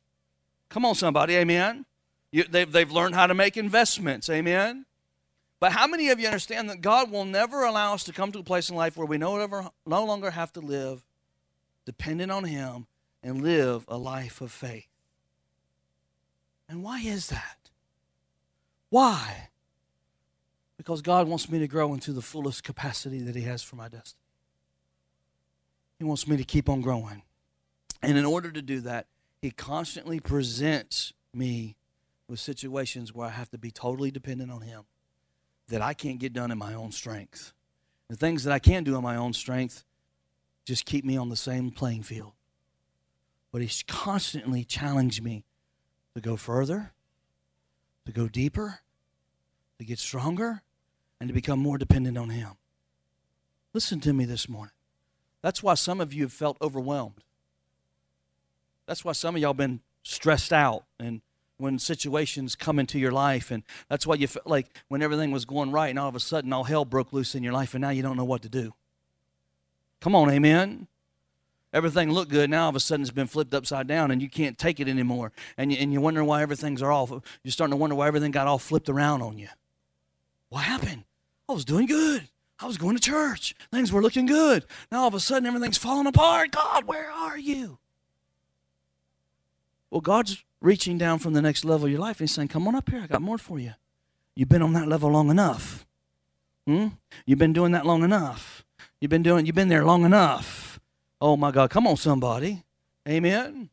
Come 0.70 0.86
on, 0.86 0.94
somebody. 0.94 1.34
Amen. 1.34 1.84
You, 2.32 2.44
they've, 2.44 2.70
they've 2.70 2.90
learned 2.90 3.14
how 3.14 3.26
to 3.26 3.34
make 3.34 3.56
investments. 3.56 4.30
Amen. 4.30 4.86
But 5.58 5.72
how 5.72 5.86
many 5.86 6.08
of 6.08 6.18
you 6.18 6.26
understand 6.26 6.70
that 6.70 6.80
God 6.80 7.10
will 7.10 7.24
never 7.26 7.64
allow 7.64 7.92
us 7.92 8.04
to 8.04 8.12
come 8.12 8.32
to 8.32 8.38
a 8.38 8.42
place 8.42 8.70
in 8.70 8.76
life 8.76 8.96
where 8.96 9.06
we 9.06 9.18
no, 9.18 9.38
ever, 9.38 9.68
no 9.86 10.04
longer 10.04 10.30
have 10.30 10.52
to 10.54 10.60
live 10.60 11.04
dependent 11.84 12.32
on 12.32 12.44
Him 12.44 12.86
and 13.22 13.42
live 13.42 13.84
a 13.88 13.98
life 13.98 14.40
of 14.40 14.52
faith? 14.52 14.88
And 16.68 16.82
why 16.82 17.00
is 17.00 17.28
that? 17.28 17.70
Why? 18.88 19.48
Because 20.78 21.02
God 21.02 21.28
wants 21.28 21.50
me 21.50 21.58
to 21.58 21.68
grow 21.68 21.92
into 21.92 22.12
the 22.12 22.22
fullest 22.22 22.64
capacity 22.64 23.20
that 23.20 23.36
He 23.36 23.42
has 23.42 23.62
for 23.62 23.76
my 23.76 23.88
destiny. 23.88 24.22
He 25.98 26.04
wants 26.04 26.26
me 26.26 26.38
to 26.38 26.44
keep 26.44 26.70
on 26.70 26.80
growing. 26.80 27.22
And 28.02 28.16
in 28.16 28.24
order 28.24 28.50
to 28.50 28.62
do 28.62 28.80
that, 28.80 29.06
He 29.42 29.50
constantly 29.50 30.20
presents 30.20 31.12
me 31.34 31.76
with 32.30 32.38
situations 32.38 33.12
where 33.12 33.26
I 33.26 33.30
have 33.30 33.50
to 33.50 33.58
be 33.58 33.72
totally 33.72 34.12
dependent 34.12 34.52
on 34.52 34.62
Him 34.62 34.84
that 35.68 35.82
I 35.82 35.94
can't 35.94 36.20
get 36.20 36.32
done 36.32 36.52
in 36.52 36.58
my 36.58 36.74
own 36.74 36.92
strength. 36.92 37.52
The 38.08 38.16
things 38.16 38.44
that 38.44 38.52
I 38.52 38.60
can 38.60 38.84
do 38.84 38.96
in 38.96 39.02
my 39.02 39.16
own 39.16 39.32
strength 39.32 39.84
just 40.64 40.86
keep 40.86 41.04
me 41.04 41.16
on 41.16 41.28
the 41.28 41.36
same 41.36 41.72
playing 41.72 42.04
field. 42.04 42.32
But 43.50 43.62
He's 43.62 43.82
constantly 43.86 44.62
challenged 44.62 45.22
me 45.22 45.44
to 46.14 46.20
go 46.20 46.36
further, 46.36 46.92
to 48.06 48.12
go 48.12 48.28
deeper, 48.28 48.78
to 49.80 49.84
get 49.84 49.98
stronger, 49.98 50.62
and 51.20 51.28
to 51.28 51.34
become 51.34 51.58
more 51.58 51.78
dependent 51.78 52.16
on 52.16 52.30
Him. 52.30 52.52
Listen 53.74 53.98
to 54.00 54.12
me 54.12 54.24
this 54.24 54.48
morning. 54.48 54.74
That's 55.42 55.64
why 55.64 55.74
some 55.74 56.00
of 56.00 56.12
you 56.12 56.22
have 56.22 56.32
felt 56.32 56.58
overwhelmed. 56.62 57.24
That's 58.86 59.04
why 59.04 59.12
some 59.12 59.34
of 59.34 59.42
y'all 59.42 59.52
been 59.52 59.80
stressed 60.02 60.52
out 60.52 60.84
and 60.98 61.22
when 61.60 61.78
situations 61.78 62.56
come 62.56 62.78
into 62.78 62.98
your 62.98 63.12
life. 63.12 63.50
And 63.50 63.62
that's 63.88 64.06
why 64.06 64.16
you 64.16 64.26
felt 64.26 64.46
like 64.46 64.66
when 64.88 65.02
everything 65.02 65.30
was 65.30 65.44
going 65.44 65.70
right 65.70 65.90
and 65.90 65.98
all 65.98 66.08
of 66.08 66.16
a 66.16 66.20
sudden 66.20 66.52
all 66.52 66.64
hell 66.64 66.84
broke 66.84 67.12
loose 67.12 67.34
in 67.34 67.42
your 67.42 67.52
life 67.52 67.74
and 67.74 67.82
now 67.82 67.90
you 67.90 68.02
don't 68.02 68.16
know 68.16 68.24
what 68.24 68.42
to 68.42 68.48
do. 68.48 68.74
Come 70.00 70.14
on, 70.14 70.30
amen. 70.30 70.86
Everything 71.72 72.10
looked 72.10 72.30
good. 72.30 72.50
Now 72.50 72.64
all 72.64 72.70
of 72.70 72.76
a 72.76 72.80
sudden 72.80 73.02
it's 73.02 73.12
been 73.12 73.26
flipped 73.26 73.54
upside 73.54 73.86
down 73.86 74.10
and 74.10 74.20
you 74.20 74.28
can't 74.28 74.58
take 74.58 74.80
it 74.80 74.88
anymore. 74.88 75.32
And, 75.56 75.70
you, 75.70 75.78
and 75.78 75.92
you're 75.92 76.02
wondering 76.02 76.26
why 76.26 76.42
everything's 76.42 76.82
are 76.82 76.90
off. 76.90 77.10
You're 77.10 77.52
starting 77.52 77.72
to 77.72 77.76
wonder 77.76 77.94
why 77.94 78.08
everything 78.08 78.32
got 78.32 78.46
all 78.46 78.58
flipped 78.58 78.88
around 78.88 79.22
on 79.22 79.38
you. 79.38 79.48
What 80.48 80.64
happened? 80.64 81.04
I 81.48 81.52
was 81.52 81.64
doing 81.64 81.86
good. 81.86 82.28
I 82.58 82.66
was 82.66 82.76
going 82.76 82.96
to 82.96 83.02
church. 83.02 83.54
Things 83.70 83.92
were 83.92 84.02
looking 84.02 84.26
good. 84.26 84.64
Now 84.90 85.02
all 85.02 85.08
of 85.08 85.14
a 85.14 85.20
sudden 85.20 85.46
everything's 85.46 85.78
falling 85.78 86.06
apart. 86.06 86.50
God, 86.52 86.86
where 86.86 87.10
are 87.10 87.38
you? 87.38 87.78
Well, 89.90 90.00
God's 90.00 90.44
reaching 90.60 90.98
down 90.98 91.18
from 91.18 91.32
the 91.32 91.42
next 91.42 91.64
level 91.64 91.86
of 91.86 91.90
your 91.90 92.00
life 92.00 92.20
and 92.20 92.28
saying, 92.28 92.48
Come 92.48 92.68
on 92.68 92.74
up 92.74 92.88
here, 92.90 93.02
I 93.02 93.06
got 93.06 93.22
more 93.22 93.38
for 93.38 93.58
you. 93.58 93.72
You've 94.34 94.48
been 94.48 94.62
on 94.62 94.72
that 94.74 94.88
level 94.88 95.10
long 95.10 95.30
enough. 95.30 95.86
Hmm? 96.66 96.88
You've 97.26 97.38
been 97.38 97.52
doing 97.52 97.72
that 97.72 97.86
long 97.86 98.04
enough. 98.04 98.64
You've 99.00 99.10
been 99.10 99.22
doing 99.22 99.46
you've 99.46 99.54
been 99.54 99.68
there 99.68 99.84
long 99.84 100.04
enough. 100.04 100.80
Oh 101.20 101.36
my 101.36 101.50
God, 101.50 101.70
come 101.70 101.86
on, 101.86 101.96
somebody. 101.96 102.64
Amen. 103.08 103.70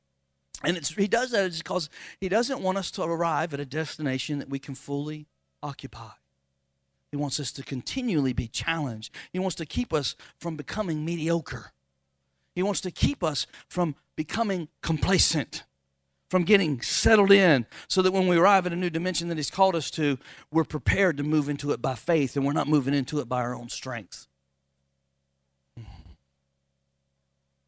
And 0.63 0.77
it's 0.77 0.93
he 0.93 1.07
does 1.07 1.31
that 1.31 1.55
because 1.57 1.89
he 2.19 2.29
doesn't 2.29 2.61
want 2.61 2.77
us 2.77 2.89
to 2.91 3.03
arrive 3.03 3.53
at 3.53 3.59
a 3.59 3.65
destination 3.65 4.39
that 4.39 4.49
we 4.49 4.59
can 4.59 4.75
fully 4.75 5.27
occupy. 5.61 6.11
He 7.11 7.17
wants 7.17 7.39
us 7.39 7.51
to 7.53 7.63
continually 7.63 8.33
be 8.33 8.47
challenged. 8.47 9.13
He 9.31 9.39
wants 9.39 9.55
to 9.55 9.65
keep 9.65 9.93
us 9.93 10.15
from 10.39 10.55
becoming 10.55 11.05
mediocre. 11.05 11.71
He 12.55 12.63
wants 12.63 12.81
to 12.81 12.91
keep 12.91 13.23
us 13.23 13.45
from 13.69 13.95
becoming 14.15 14.67
complacent 14.81 15.63
from 16.29 16.43
getting 16.43 16.81
settled 16.81 17.31
in 17.31 17.65
so 17.87 18.01
that 18.01 18.11
when 18.11 18.27
we 18.27 18.37
arrive 18.37 18.65
at 18.65 18.73
a 18.73 18.75
new 18.75 18.89
dimension 18.89 19.29
that 19.29 19.37
He's 19.37 19.51
called 19.51 19.75
us 19.75 19.89
to, 19.91 20.17
we're 20.51 20.65
prepared 20.65 21.17
to 21.17 21.23
move 21.23 21.49
into 21.49 21.71
it 21.71 21.81
by 21.81 21.95
faith 21.95 22.35
and 22.35 22.45
we're 22.45 22.53
not 22.53 22.67
moving 22.67 22.93
into 22.93 23.19
it 23.19 23.29
by 23.29 23.41
our 23.41 23.55
own 23.55 23.69
strength. 23.69 24.27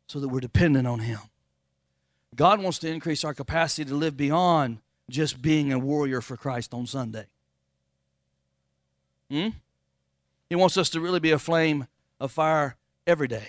So 0.08 0.20
that 0.20 0.28
we're 0.28 0.40
dependent 0.40 0.88
on 0.88 1.00
Him. 1.00 1.20
God 2.36 2.62
wants 2.62 2.80
to 2.80 2.90
increase 2.90 3.24
our 3.24 3.34
capacity 3.34 3.86
to 3.86 3.96
live 3.96 4.18
beyond 4.18 4.80
just 5.10 5.42
being 5.42 5.72
a 5.72 5.80
warrior 5.80 6.22
for 6.22 6.36
Christ 6.36 6.74
on 6.74 6.86
Sunday. 6.86 7.26
Hmm? 9.30 9.50
He 10.50 10.56
wants 10.56 10.78
us 10.78 10.90
to 10.92 11.00
really 11.00 11.20
be 11.20 11.32
a 11.32 11.40
flame 11.40 11.88
of 12.20 12.32
fire 12.32 12.76
every 13.06 13.28
day, 13.28 13.48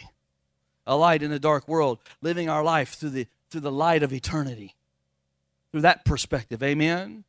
a 0.87 0.97
light 0.97 1.23
in 1.23 1.33
a 1.33 1.39
dark 1.39 1.67
world, 1.67 1.99
living 2.21 2.49
our 2.49 2.63
life 2.63 2.95
through 2.95 3.11
the, 3.11 3.27
through 3.49 3.63
the 3.63 3.73
light 3.73 4.03
of 4.03 4.13
eternity 4.13 4.75
through 5.73 5.83
that 5.83 6.05
perspective. 6.05 6.63
Amen. 6.63 7.25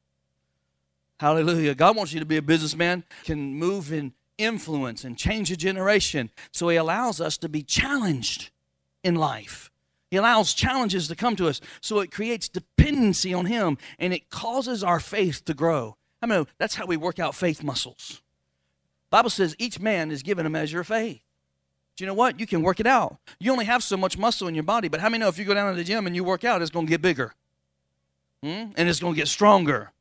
Hallelujah. 1.20 1.76
God 1.76 1.96
wants 1.96 2.14
you 2.14 2.20
to 2.20 2.26
be 2.26 2.38
a 2.38 2.42
businessman, 2.42 3.04
can 3.24 3.54
move 3.54 3.94
in 3.94 4.14
influence 4.38 5.04
and 5.04 5.18
change 5.18 5.52
a 5.52 5.56
generation. 5.56 6.32
So 6.52 6.70
He 6.70 6.78
allows 6.78 7.22
us 7.22 7.38
to 7.38 7.50
be 7.50 7.62
challenged 7.62 8.50
in 9.04 9.16
life. 9.16 9.72
He 10.10 10.18
allows 10.18 10.54
challenges 10.54 11.08
to 11.08 11.16
come 11.16 11.36
to 11.38 11.48
us. 11.48 11.62
So 11.80 12.00
it 12.00 12.12
creates 12.12 12.50
dependency 12.50 13.34
on 13.34 13.46
Him 13.46 13.78
and 14.00 14.14
it 14.14 14.30
causes 14.30 14.84
our 14.84 15.00
faith 15.00 15.46
to 15.46 15.54
grow. 15.54 15.96
I 16.22 16.26
mean, 16.26 16.48
that's 16.58 16.76
how 16.76 16.86
we 16.86 16.98
work 16.98 17.20
out 17.20 17.36
faith 17.36 17.64
muscles. 17.64 18.22
Bible 19.10 19.30
says 19.30 19.56
each 19.60 19.80
man 19.80 20.12
is 20.12 20.24
given 20.24 20.46
a 20.46 20.50
measure 20.50 20.82
of 20.82 20.88
faith. 20.88 21.22
Do 21.96 22.04
you 22.04 22.08
know 22.08 22.14
what? 22.14 22.40
You 22.40 22.48
can 22.48 22.62
work 22.62 22.80
it 22.80 22.88
out. 22.88 23.18
You 23.40 23.52
only 23.52 23.66
have 23.66 23.84
so 23.84 23.98
much 23.98 24.18
muscle 24.18 24.48
in 24.48 24.56
your 24.56 24.64
body, 24.64 24.88
but 24.88 25.02
how 25.02 25.10
many 25.10 25.22
know 25.22 25.28
if 25.28 25.38
you 25.38 25.46
go 25.46 25.54
down 25.54 25.72
to 25.72 25.78
the 25.78 25.84
gym 25.84 26.08
and 26.08 26.16
you 26.16 26.24
work 26.24 26.44
out, 26.44 26.62
it's 26.62 26.72
going 26.72 26.86
to 26.86 26.90
get 26.90 27.02
bigger? 27.02 27.34
Hmm? 28.44 28.72
And 28.76 28.90
it's 28.90 29.00
going 29.00 29.14
to 29.14 29.20
get 29.20 29.28
stronger. 29.28 29.92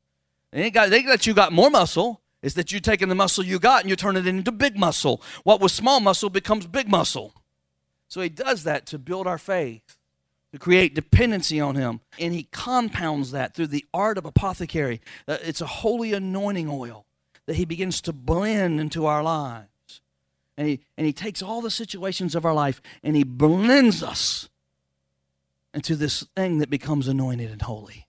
It 0.53 0.61
ain't, 0.61 0.75
got, 0.75 0.93
ain't 0.93 1.07
that 1.07 1.27
you 1.27 1.35
got 1.35 1.53
more 1.53 1.71
muscle. 1.71 2.21
It's 2.43 2.55
that 2.55 2.73
you're 2.73 2.81
taking 2.81 3.09
the 3.09 3.15
muscle 3.15 3.45
you 3.45 3.59
got 3.59 3.83
and 3.83 3.91
you 3.91 3.97
turn 3.97 4.17
it 4.17 4.27
into 4.27 4.51
big 4.51 4.79
muscle. 4.79 5.23
What 5.45 5.61
was 5.61 5.73
small 5.73 6.01
muscle 6.01 6.31
becomes 6.31 6.67
big 6.67 6.89
muscle. 6.89 7.35
So 8.09 8.21
he 8.21 8.29
does 8.29 8.65
that 8.65 8.87
to 8.87 8.99
build 8.99 9.27
our 9.27 9.39
faith, 9.39 9.97
to 10.53 10.59
create 10.59 10.95
dependency 10.95 11.61
on 11.61 11.77
him. 11.77 12.01
And 12.19 12.33
he 12.33 12.45
compounds 12.45 13.31
that 13.33 13.55
through 13.55 13.69
the 13.69 13.85
art 13.93 14.17
of 14.17 14.25
apothecary. 14.25 15.01
Uh, 15.29 15.39
it's 15.43 15.61
a 15.61 15.67
holy 15.67 16.13
anointing 16.15 16.69
oil 16.69 17.05
that 17.47 17.57
he 17.57 17.65
begins 17.65 18.01
to 18.03 18.13
blend 18.13 18.81
into 18.81 19.07
our 19.07 19.23
lives. 19.23 20.01
And 20.57 20.67
he, 20.67 20.81
and 20.97 21.07
he 21.07 21.13
takes 21.13 21.43
all 21.43 21.61
the 21.61 21.71
situations 21.71 22.35
of 22.35 22.45
our 22.45 22.55
life 22.55 22.81
and 23.03 23.17
he 23.17 23.25
blends 23.25 24.03
us 24.03 24.49
into 25.73 25.95
this 25.95 26.27
thing 26.37 26.59
that 26.59 26.71
becomes 26.71 27.07
anointed 27.07 27.51
and 27.51 27.63
holy. 27.63 28.07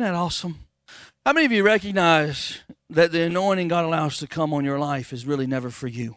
Isn't 0.00 0.14
that 0.14 0.18
awesome? 0.18 0.58
How 1.26 1.34
many 1.34 1.44
of 1.44 1.52
you 1.52 1.62
recognize 1.62 2.60
that 2.88 3.12
the 3.12 3.20
anointing 3.24 3.68
God 3.68 3.84
allows 3.84 4.16
to 4.20 4.26
come 4.26 4.54
on 4.54 4.64
your 4.64 4.78
life 4.78 5.12
is 5.12 5.26
really 5.26 5.46
never 5.46 5.68
for 5.68 5.88
you? 5.88 6.16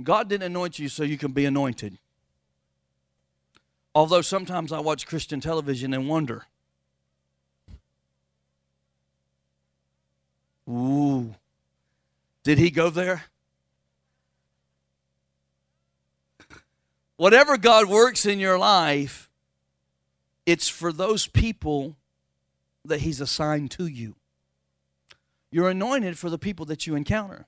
God 0.00 0.28
didn't 0.28 0.44
anoint 0.44 0.78
you 0.78 0.88
so 0.88 1.02
you 1.02 1.18
can 1.18 1.32
be 1.32 1.44
anointed. 1.44 1.98
Although 3.96 4.20
sometimes 4.20 4.70
I 4.70 4.78
watch 4.78 5.08
Christian 5.08 5.40
television 5.40 5.92
and 5.92 6.08
wonder. 6.08 6.46
Ooh, 10.68 11.34
did 12.44 12.58
he 12.58 12.70
go 12.70 12.90
there? 12.90 13.24
Whatever 17.16 17.56
God 17.56 17.88
works 17.88 18.24
in 18.24 18.38
your 18.38 18.56
life, 18.56 19.28
it's 20.46 20.68
for 20.68 20.92
those 20.92 21.26
people 21.26 21.96
that 22.84 23.00
He's 23.00 23.20
assigned 23.20 23.70
to 23.72 23.86
you. 23.86 24.16
You're 25.50 25.68
anointed 25.68 26.18
for 26.18 26.30
the 26.30 26.38
people 26.38 26.66
that 26.66 26.86
you 26.86 26.94
encounter. 26.94 27.46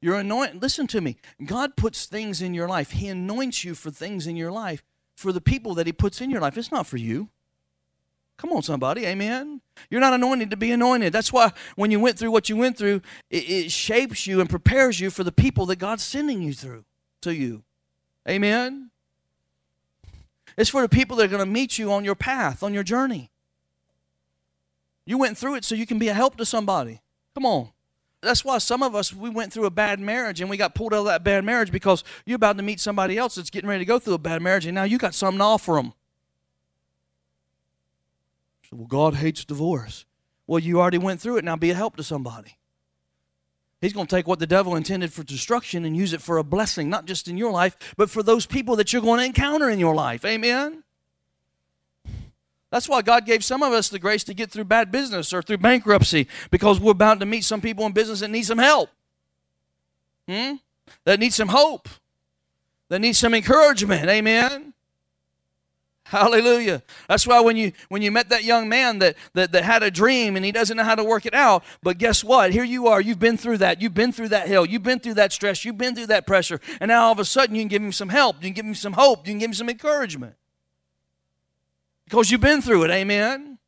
You're 0.00 0.16
anointed. 0.18 0.62
Listen 0.62 0.86
to 0.88 1.00
me. 1.00 1.16
God 1.44 1.76
puts 1.76 2.06
things 2.06 2.40
in 2.42 2.54
your 2.54 2.68
life. 2.68 2.92
He 2.92 3.08
anoints 3.08 3.64
you 3.64 3.74
for 3.74 3.90
things 3.90 4.26
in 4.26 4.36
your 4.36 4.52
life 4.52 4.82
for 5.14 5.32
the 5.32 5.40
people 5.40 5.74
that 5.74 5.86
He 5.86 5.92
puts 5.92 6.20
in 6.20 6.30
your 6.30 6.40
life. 6.40 6.56
It's 6.56 6.72
not 6.72 6.86
for 6.86 6.96
you. 6.96 7.28
Come 8.36 8.52
on, 8.52 8.62
somebody. 8.62 9.06
Amen. 9.06 9.62
You're 9.88 10.00
not 10.00 10.12
anointed 10.12 10.50
to 10.50 10.56
be 10.56 10.70
anointed. 10.70 11.12
That's 11.12 11.32
why 11.32 11.52
when 11.74 11.90
you 11.90 11.98
went 11.98 12.18
through 12.18 12.30
what 12.30 12.48
you 12.48 12.56
went 12.56 12.76
through, 12.76 13.00
it, 13.30 13.48
it 13.48 13.72
shapes 13.72 14.26
you 14.26 14.40
and 14.40 14.50
prepares 14.50 15.00
you 15.00 15.10
for 15.10 15.24
the 15.24 15.32
people 15.32 15.64
that 15.66 15.76
God's 15.76 16.02
sending 16.02 16.42
you 16.42 16.52
through 16.52 16.84
to 17.22 17.34
you. 17.34 17.62
Amen. 18.28 18.90
It's 20.56 20.70
for 20.70 20.82
the 20.82 20.88
people 20.88 21.16
that 21.16 21.24
are 21.24 21.28
going 21.28 21.44
to 21.44 21.50
meet 21.50 21.78
you 21.78 21.92
on 21.92 22.04
your 22.04 22.14
path, 22.14 22.62
on 22.62 22.72
your 22.72 22.82
journey. 22.82 23.30
You 25.04 25.18
went 25.18 25.38
through 25.38 25.56
it 25.56 25.64
so 25.64 25.74
you 25.74 25.86
can 25.86 25.98
be 25.98 26.08
a 26.08 26.14
help 26.14 26.36
to 26.36 26.44
somebody. 26.44 27.00
Come 27.34 27.46
on. 27.46 27.70
That's 28.22 28.44
why 28.44 28.58
some 28.58 28.82
of 28.82 28.94
us, 28.94 29.12
we 29.12 29.30
went 29.30 29.52
through 29.52 29.66
a 29.66 29.70
bad 29.70 30.00
marriage 30.00 30.40
and 30.40 30.50
we 30.50 30.56
got 30.56 30.74
pulled 30.74 30.94
out 30.94 31.00
of 31.00 31.04
that 31.06 31.22
bad 31.22 31.44
marriage 31.44 31.70
because 31.70 32.02
you're 32.24 32.36
about 32.36 32.56
to 32.56 32.62
meet 32.62 32.80
somebody 32.80 33.18
else 33.18 33.36
that's 33.36 33.50
getting 33.50 33.68
ready 33.68 33.84
to 33.84 33.88
go 33.88 33.98
through 33.98 34.14
a 34.14 34.18
bad 34.18 34.42
marriage 34.42 34.66
and 34.66 34.74
now 34.74 34.84
you 34.84 34.98
got 34.98 35.14
something 35.14 35.38
to 35.38 35.44
offer 35.44 35.74
them. 35.74 35.92
So, 38.68 38.76
well, 38.76 38.86
God 38.86 39.14
hates 39.14 39.44
divorce. 39.44 40.06
Well, 40.46 40.58
you 40.58 40.80
already 40.80 40.98
went 40.98 41.20
through 41.20 41.36
it. 41.36 41.44
Now 41.44 41.56
be 41.56 41.70
a 41.70 41.74
help 41.74 41.96
to 41.96 42.02
somebody. 42.02 42.56
He's 43.80 43.92
going 43.92 44.06
to 44.06 44.16
take 44.16 44.26
what 44.26 44.38
the 44.38 44.46
devil 44.46 44.74
intended 44.74 45.12
for 45.12 45.22
destruction 45.22 45.84
and 45.84 45.96
use 45.96 46.12
it 46.12 46.22
for 46.22 46.38
a 46.38 46.44
blessing, 46.44 46.88
not 46.88 47.04
just 47.04 47.28
in 47.28 47.36
your 47.36 47.52
life, 47.52 47.76
but 47.96 48.08
for 48.08 48.22
those 48.22 48.46
people 48.46 48.76
that 48.76 48.92
you're 48.92 49.02
going 49.02 49.20
to 49.20 49.26
encounter 49.26 49.68
in 49.68 49.78
your 49.78 49.94
life. 49.94 50.24
Amen? 50.24 50.82
That's 52.70 52.88
why 52.88 53.02
God 53.02 53.26
gave 53.26 53.44
some 53.44 53.62
of 53.62 53.72
us 53.72 53.88
the 53.88 53.98
grace 53.98 54.24
to 54.24 54.34
get 54.34 54.50
through 54.50 54.64
bad 54.64 54.90
business 54.90 55.32
or 55.32 55.42
through 55.42 55.58
bankruptcy 55.58 56.26
because 56.50 56.80
we're 56.80 56.94
bound 56.94 57.20
to 57.20 57.26
meet 57.26 57.44
some 57.44 57.60
people 57.60 57.86
in 57.86 57.92
business 57.92 58.20
that 58.20 58.30
need 58.30 58.44
some 58.44 58.58
help. 58.58 58.90
Hmm? 60.28 60.54
That 61.04 61.20
need 61.20 61.32
some 61.32 61.48
hope. 61.48 61.88
That 62.88 63.00
need 63.00 63.14
some 63.14 63.34
encouragement. 63.34 64.08
Amen? 64.08 64.65
Hallelujah. 66.08 66.84
That's 67.08 67.26
why 67.26 67.40
when 67.40 67.56
you 67.56 67.72
when 67.88 68.00
you 68.00 68.12
met 68.12 68.28
that 68.28 68.44
young 68.44 68.68
man 68.68 69.00
that, 69.00 69.16
that 69.34 69.50
that 69.50 69.64
had 69.64 69.82
a 69.82 69.90
dream 69.90 70.36
and 70.36 70.44
he 70.44 70.52
doesn't 70.52 70.76
know 70.76 70.84
how 70.84 70.94
to 70.94 71.02
work 71.02 71.26
it 71.26 71.34
out, 71.34 71.64
but 71.82 71.98
guess 71.98 72.22
what? 72.22 72.52
Here 72.52 72.62
you 72.62 72.86
are. 72.86 73.00
You've 73.00 73.18
been 73.18 73.36
through 73.36 73.58
that. 73.58 73.82
You've 73.82 73.92
been 73.94 74.12
through 74.12 74.28
that 74.28 74.46
hill. 74.46 74.64
You've 74.64 74.84
been 74.84 75.00
through 75.00 75.14
that 75.14 75.32
stress. 75.32 75.64
You've 75.64 75.78
been 75.78 75.96
through 75.96 76.06
that 76.06 76.24
pressure. 76.24 76.60
And 76.80 76.90
now 76.90 77.06
all 77.06 77.12
of 77.12 77.18
a 77.18 77.24
sudden 77.24 77.56
you 77.56 77.62
can 77.62 77.68
give 77.68 77.82
him 77.82 77.90
some 77.90 78.08
help. 78.08 78.36
You 78.36 78.42
can 78.42 78.52
give 78.52 78.64
him 78.64 78.74
some 78.76 78.92
hope. 78.92 79.26
You 79.26 79.32
can 79.32 79.40
give 79.40 79.50
him 79.50 79.54
some 79.54 79.68
encouragement. 79.68 80.36
Because 82.04 82.30
you've 82.30 82.40
been 82.40 82.62
through 82.62 82.84
it. 82.84 82.92
Amen. 82.92 83.58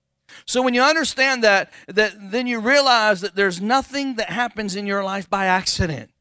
So 0.47 0.63
when 0.63 0.75
you 0.75 0.83
understand 0.83 1.43
that, 1.43 1.73
that 1.89 2.31
then 2.31 2.47
you 2.47 2.61
realize 2.61 3.21
that 3.23 3.35
there's 3.35 3.61
nothing 3.61 4.15
that 4.15 4.31
happens 4.31 4.77
in 4.77 4.87
your 4.87 5.03
life 5.03 5.29
by 5.29 5.47
accident 5.47 6.13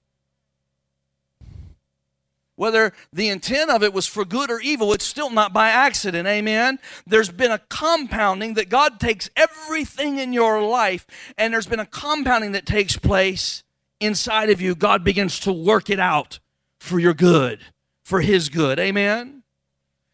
whether 2.57 2.91
the 3.13 3.29
intent 3.29 3.69
of 3.69 3.83
it 3.83 3.93
was 3.93 4.07
for 4.07 4.25
good 4.25 4.51
or 4.51 4.59
evil, 4.59 4.91
it's 4.91 5.05
still 5.05 5.29
not 5.29 5.53
by 5.53 5.69
accident. 5.69 6.27
Amen. 6.27 6.79
There's 7.05 7.29
been 7.29 7.51
a 7.51 7.61
compounding 7.69 8.55
that 8.55 8.67
God 8.67 8.99
takes 8.99 9.29
everything 9.37 10.17
in 10.17 10.33
your 10.33 10.61
life, 10.61 11.05
and 11.37 11.53
there's 11.53 11.67
been 11.67 11.79
a 11.79 11.85
compounding 11.85 12.51
that 12.51 12.65
takes 12.65 12.97
place 12.97 13.63
inside 13.99 14.49
of 14.49 14.59
you. 14.59 14.75
God 14.75 15.03
begins 15.03 15.39
to 15.41 15.53
work 15.53 15.89
it 15.89 15.99
out 15.99 16.39
for 16.79 16.99
your 16.99 17.13
good, 17.13 17.59
for 18.03 18.21
His 18.21 18.49
good. 18.49 18.79
Amen. 18.79 19.43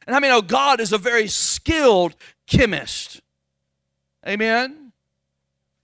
And 0.05 0.15
I 0.15 0.19
mean, 0.19 0.31
oh, 0.31 0.41
God 0.41 0.81
is 0.81 0.91
a 0.91 0.97
very 0.97 1.29
skilled 1.29 2.15
chemist. 2.45 3.21
Amen. 4.27 4.91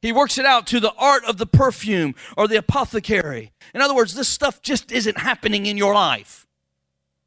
He 0.01 0.11
works 0.11 0.37
it 0.37 0.45
out 0.45 0.67
to 0.67 0.79
the 0.81 0.93
art 0.97 1.23
of 1.25 1.37
the 1.37 1.45
perfume 1.45 2.15
or 2.35 2.47
the 2.47 2.57
apothecary. 2.57 3.51
In 3.73 3.81
other 3.81 3.95
words, 3.95 4.13
this 4.13 4.27
stuff 4.27 4.61
just 4.61 4.91
isn't 4.91 5.17
happening 5.17 5.65
in 5.65 5.77
your 5.77 5.93
life. 5.93 6.47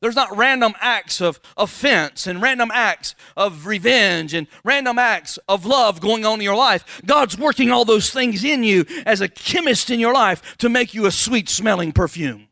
There's 0.03 0.17
not 0.17 0.37
random 0.37 0.75
acts 0.81 1.21
of 1.21 1.39
offense 1.57 2.27
and 2.27 2.43
random 2.43 2.73
acts 2.75 3.15
of 3.37 3.67
revenge 3.67 4.35
and 4.35 4.49
random 4.65 4.99
acts 4.99 5.39
of 5.49 5.65
love 5.65 6.01
going 6.01 6.27
on 6.27 6.41
in 6.41 6.45
your 6.45 6.57
life. 6.57 7.01
God's 7.07 7.39
working 7.39 7.71
all 7.71 7.85
those 7.85 8.11
things 8.11 8.43
in 8.43 8.65
you 8.65 8.85
as 9.07 9.21
a 9.21 9.29
chemist 9.29 9.91
in 9.91 10.01
your 10.01 10.13
life 10.13 10.59
to 10.59 10.69
make 10.69 10.93
you 10.93 11.07
a 11.07 11.13
sweet 11.13 11.49
smelling 11.49 11.93
perfume. 11.93 12.49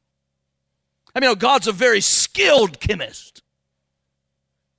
I 1.13 1.19
mean, 1.19 1.35
God's 1.35 1.67
a 1.67 1.73
very 1.73 2.01
skilled 2.01 2.79
chemist. 2.79 3.43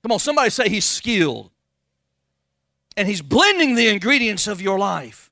Come 0.02 0.14
on, 0.14 0.20
somebody 0.20 0.50
say 0.50 0.70
he's 0.70 0.86
skilled. 0.86 1.52
And 2.96 3.06
he's 3.06 3.22
blending 3.22 3.76
the 3.76 3.90
ingredients 3.90 4.48
of 4.48 4.62
your 4.62 4.80
life 4.80 5.30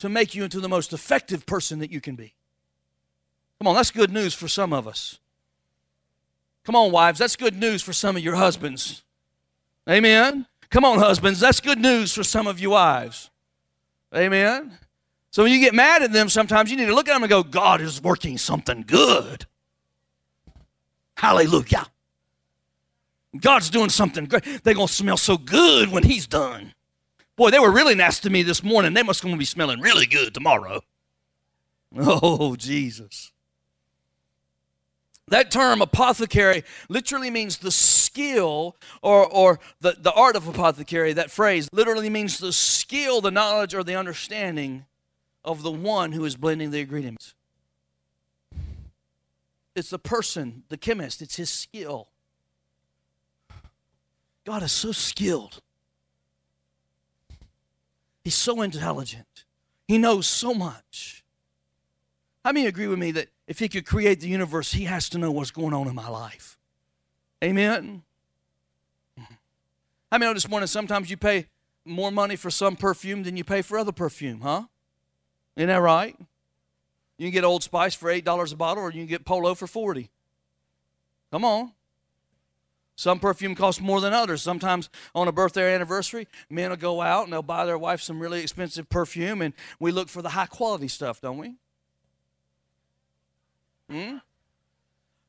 to 0.00 0.08
make 0.08 0.34
you 0.34 0.42
into 0.42 0.58
the 0.58 0.68
most 0.68 0.92
effective 0.92 1.46
person 1.46 1.78
that 1.78 1.92
you 1.92 2.00
can 2.00 2.16
be. 2.16 2.34
Come 3.60 3.68
on, 3.68 3.76
that's 3.76 3.92
good 3.92 4.10
news 4.10 4.34
for 4.34 4.48
some 4.48 4.72
of 4.72 4.88
us. 4.88 5.20
Come 6.64 6.76
on, 6.76 6.90
wives, 6.90 7.18
that's 7.18 7.36
good 7.36 7.56
news 7.56 7.82
for 7.82 7.92
some 7.92 8.16
of 8.16 8.22
your 8.22 8.36
husbands. 8.36 9.02
Amen. 9.88 10.46
Come 10.70 10.84
on, 10.84 10.98
husbands, 10.98 11.40
that's 11.40 11.60
good 11.60 11.78
news 11.78 12.12
for 12.12 12.24
some 12.24 12.46
of 12.46 12.58
you 12.58 12.70
wives. 12.70 13.30
Amen. 14.14 14.78
So 15.30 15.42
when 15.42 15.52
you 15.52 15.60
get 15.60 15.74
mad 15.74 16.02
at 16.02 16.12
them, 16.12 16.28
sometimes 16.28 16.70
you 16.70 16.76
need 16.76 16.86
to 16.86 16.94
look 16.94 17.08
at 17.08 17.14
them 17.14 17.22
and 17.22 17.30
go, 17.30 17.42
God 17.42 17.80
is 17.80 18.00
working 18.00 18.38
something 18.38 18.84
good. 18.86 19.46
Hallelujah. 21.16 21.86
God's 23.40 23.68
doing 23.68 23.88
something 23.88 24.26
great. 24.26 24.44
They're 24.62 24.74
going 24.74 24.86
to 24.86 24.92
smell 24.92 25.16
so 25.16 25.36
good 25.36 25.90
when 25.90 26.04
He's 26.04 26.26
done. 26.26 26.72
Boy, 27.36 27.50
they 27.50 27.58
were 27.58 27.72
really 27.72 27.96
nasty 27.96 28.28
to 28.28 28.32
me 28.32 28.42
this 28.44 28.62
morning. 28.62 28.94
They 28.94 29.02
must 29.02 29.22
going 29.22 29.34
to 29.34 29.38
be 29.38 29.44
smelling 29.44 29.80
really 29.80 30.06
good 30.06 30.34
tomorrow. 30.34 30.80
Oh, 31.96 32.56
Jesus. 32.56 33.30
That 35.28 35.50
term 35.50 35.80
apothecary 35.80 36.64
literally 36.88 37.30
means 37.30 37.58
the 37.58 37.70
skill 37.70 38.76
or, 39.00 39.26
or 39.26 39.58
the, 39.80 39.96
the 39.98 40.12
art 40.12 40.36
of 40.36 40.46
apothecary. 40.46 41.14
That 41.14 41.30
phrase 41.30 41.68
literally 41.72 42.10
means 42.10 42.38
the 42.38 42.52
skill, 42.52 43.20
the 43.20 43.30
knowledge, 43.30 43.74
or 43.74 43.82
the 43.82 43.96
understanding 43.96 44.84
of 45.42 45.62
the 45.62 45.70
one 45.70 46.12
who 46.12 46.24
is 46.24 46.36
blending 46.36 46.70
the 46.70 46.80
ingredients. 46.80 47.34
It's 49.74 49.90
the 49.90 49.98
person, 49.98 50.64
the 50.68 50.76
chemist, 50.76 51.22
it's 51.22 51.36
his 51.36 51.50
skill. 51.50 52.08
God 54.44 54.62
is 54.62 54.72
so 54.72 54.92
skilled. 54.92 55.60
He's 58.22 58.34
so 58.34 58.60
intelligent. 58.62 59.44
He 59.88 59.98
knows 59.98 60.26
so 60.26 60.54
much. 60.54 61.24
How 62.44 62.52
many 62.52 62.66
agree 62.66 62.86
with 62.86 62.98
me 62.98 63.10
that 63.12 63.28
if 63.46 63.58
he 63.58 63.68
could 63.68 63.86
create 63.86 64.20
the 64.20 64.28
universe, 64.28 64.72
he 64.72 64.84
has 64.84 65.08
to 65.10 65.18
know 65.18 65.30
what's 65.30 65.50
going 65.50 65.74
on 65.74 65.86
in 65.86 65.94
my 65.94 66.08
life? 66.08 66.58
Amen. 67.42 68.02
Mm-hmm. 69.18 69.34
I 70.10 70.18
mean, 70.18 70.34
this 70.34 70.48
morning 70.48 70.66
sometimes 70.66 71.10
you 71.10 71.16
pay 71.16 71.46
more 71.84 72.10
money 72.10 72.36
for 72.36 72.50
some 72.50 72.76
perfume 72.76 73.22
than 73.22 73.36
you 73.36 73.44
pay 73.44 73.62
for 73.62 73.78
other 73.78 73.92
perfume, 73.92 74.40
huh? 74.40 74.62
Isn't 75.56 75.68
that 75.68 75.76
right? 75.76 76.16
You 77.18 77.26
can 77.26 77.32
get 77.32 77.44
Old 77.44 77.62
Spice 77.62 77.94
for 77.94 78.10
$8 78.10 78.52
a 78.52 78.56
bottle 78.56 78.82
or 78.82 78.90
you 78.90 79.00
can 79.00 79.06
get 79.06 79.24
Polo 79.24 79.54
for 79.54 79.66
40 79.66 80.10
Come 81.34 81.44
on. 81.44 81.72
Some 82.94 83.18
perfume 83.18 83.56
costs 83.56 83.80
more 83.80 84.00
than 84.00 84.12
others. 84.12 84.40
Sometimes 84.40 84.88
on 85.16 85.26
a 85.26 85.32
birthday 85.32 85.74
anniversary, 85.74 86.28
men 86.48 86.70
will 86.70 86.76
go 86.76 87.00
out 87.00 87.24
and 87.24 87.32
they'll 87.32 87.42
buy 87.42 87.64
their 87.66 87.76
wife 87.76 88.00
some 88.00 88.20
really 88.20 88.40
expensive 88.40 88.88
perfume, 88.88 89.42
and 89.42 89.52
we 89.80 89.90
look 89.90 90.08
for 90.08 90.22
the 90.22 90.28
high 90.28 90.46
quality 90.46 90.86
stuff, 90.86 91.20
don't 91.20 91.38
we? 91.38 91.54
Hmm? 93.90 94.16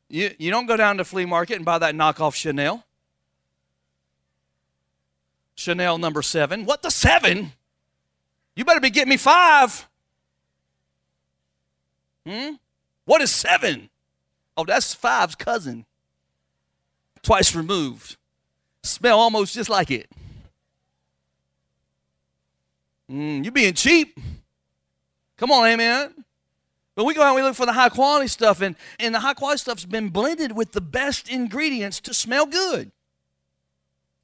You, 0.10 0.32
you 0.38 0.52
don't 0.52 0.66
go 0.66 0.78
down 0.78 0.98
to 0.98 1.06
flea 1.06 1.26
market 1.26 1.56
and 1.56 1.66
buy 1.66 1.80
that 1.80 1.96
knockoff 1.96 2.36
Chanel. 2.36 2.84
Chanel 5.56 5.98
number 5.98 6.22
seven. 6.22 6.66
What 6.66 6.82
the 6.82 6.92
seven? 6.92 7.54
You 8.56 8.66
better 8.66 8.80
be 8.80 8.90
getting 8.90 9.10
me 9.10 9.18
five. 9.18 9.88
Hmm? 12.26 12.54
What 13.06 13.22
is 13.22 13.32
seven? 13.32 13.90
Oh, 14.58 14.66
that's 14.66 14.94
five's 14.94 15.36
cousin 15.36 15.86
twice 17.26 17.56
removed. 17.56 18.18
Smell 18.84 19.20
almost 19.20 19.54
just 19.54 19.70
like 19.70 19.92
it. 19.92 20.10
Mm, 23.12 23.44
you 23.44 23.52
being 23.52 23.74
cheap. 23.74 24.18
Come 25.38 25.52
on, 25.52 25.68
amen. 25.68 26.25
But 26.96 27.04
we 27.04 27.14
go 27.14 27.22
out 27.22 27.28
and 27.28 27.36
we 27.36 27.42
look 27.42 27.56
for 27.56 27.66
the 27.66 27.74
high 27.74 27.90
quality 27.90 28.28
stuff, 28.28 28.62
and, 28.62 28.76
and 29.00 29.14
the 29.14 29.20
high 29.20 29.34
quality 29.34 29.60
stuff's 29.60 29.86
been 29.86 30.10
blended 30.10 30.56
with 30.56 30.72
the 30.72 30.82
best 30.82 31.30
ingredients 31.30 32.00
to 32.02 32.14
smell 32.14 32.46
good. 32.46 32.92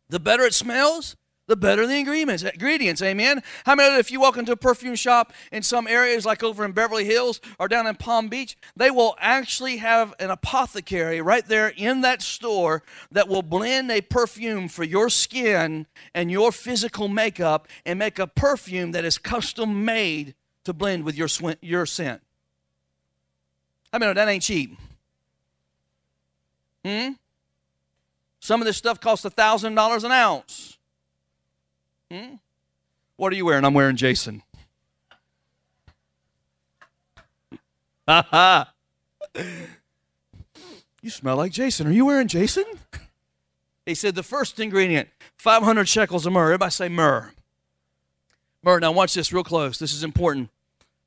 The 0.10 0.20
better 0.20 0.44
it 0.44 0.54
smells, 0.54 1.18
the 1.48 1.58
better 1.58 1.86
the 1.86 1.98
ingredients. 1.98 2.44
Ingredients, 2.44 3.02
amen. 3.02 3.44
How 3.66 3.76
many 3.76 3.98
if 3.98 4.10
you 4.10 4.22
walk 4.22 4.38
into 4.38 4.54
a 4.54 4.58
perfume 4.58 4.96
shop 4.96 5.34
in 5.52 5.64
some 5.64 5.86
areas 5.86 6.26
like 6.26 6.44
over 6.44 6.64
in 6.64 6.72
Beverly 6.72 7.04
Hills 7.04 7.42
or 7.60 7.68
down 7.68 7.88
in 7.88 7.96
Palm 7.96 8.30
Beach, 8.30 8.56
they 8.78 8.90
will 8.90 9.18
actually 9.20 9.78
have 9.78 10.14
an 10.20 10.30
apothecary 10.30 11.20
right 11.20 11.46
there 11.46 11.74
in 11.76 12.02
that 12.02 12.22
store 12.22 12.84
that 13.12 13.28
will 13.28 13.42
blend 13.42 13.92
a 13.92 14.00
perfume 14.00 14.70
for 14.70 14.86
your 14.86 15.10
skin 15.10 15.88
and 16.14 16.32
your 16.32 16.54
physical 16.54 17.10
makeup 17.10 17.68
and 17.86 18.00
make 18.00 18.18
a 18.18 18.28
perfume 18.28 18.94
that 18.94 19.04
is 19.04 19.18
custom 19.18 19.84
made 19.84 20.36
to 20.64 20.72
blend 20.72 21.04
with 21.04 21.16
your 21.16 21.28
your 21.62 21.86
scent. 21.86 22.22
I 23.94 24.00
mean, 24.00 24.14
that 24.14 24.28
ain't 24.28 24.44
cheap. 24.44 24.78
Hmm? 26.86 27.10
Some 28.40 28.62
of 28.62 28.66
this 28.66 28.78
stuff 28.78 29.00
costs 29.00 29.26
a 29.26 29.30
$1,000 29.30 30.04
an 30.04 30.12
ounce. 30.12 30.78
Hmm? 32.10 32.36
What 33.18 33.32
are 33.32 33.36
you 33.36 33.46
wearing? 33.46 33.66
I'm 33.66 33.74
wearing 33.74 33.96
Jason. 33.96 34.42
Ha 38.08 38.28
ha. 38.32 38.74
You 41.02 41.10
smell 41.10 41.38
like 41.38 41.52
Jason. 41.52 41.88
Are 41.88 41.92
you 41.92 42.06
wearing 42.06 42.28
Jason? 42.28 42.66
He 43.86 43.96
said 43.96 44.16
the 44.16 44.24
first 44.24 44.60
ingredient, 44.60 45.10
500 45.38 45.88
shekels 45.88 46.26
of 46.26 46.34
myrrh. 46.34 46.46
Everybody 46.46 46.72
say 46.72 46.90
myrrh. 46.90 47.32
Myrrh. 48.64 48.80
Now 48.80 48.92
watch 48.92 49.14
this 49.14 49.34
real 49.34 49.44
close. 49.44 49.80
This 49.80 49.94
is 49.94 50.04
important. 50.04 50.50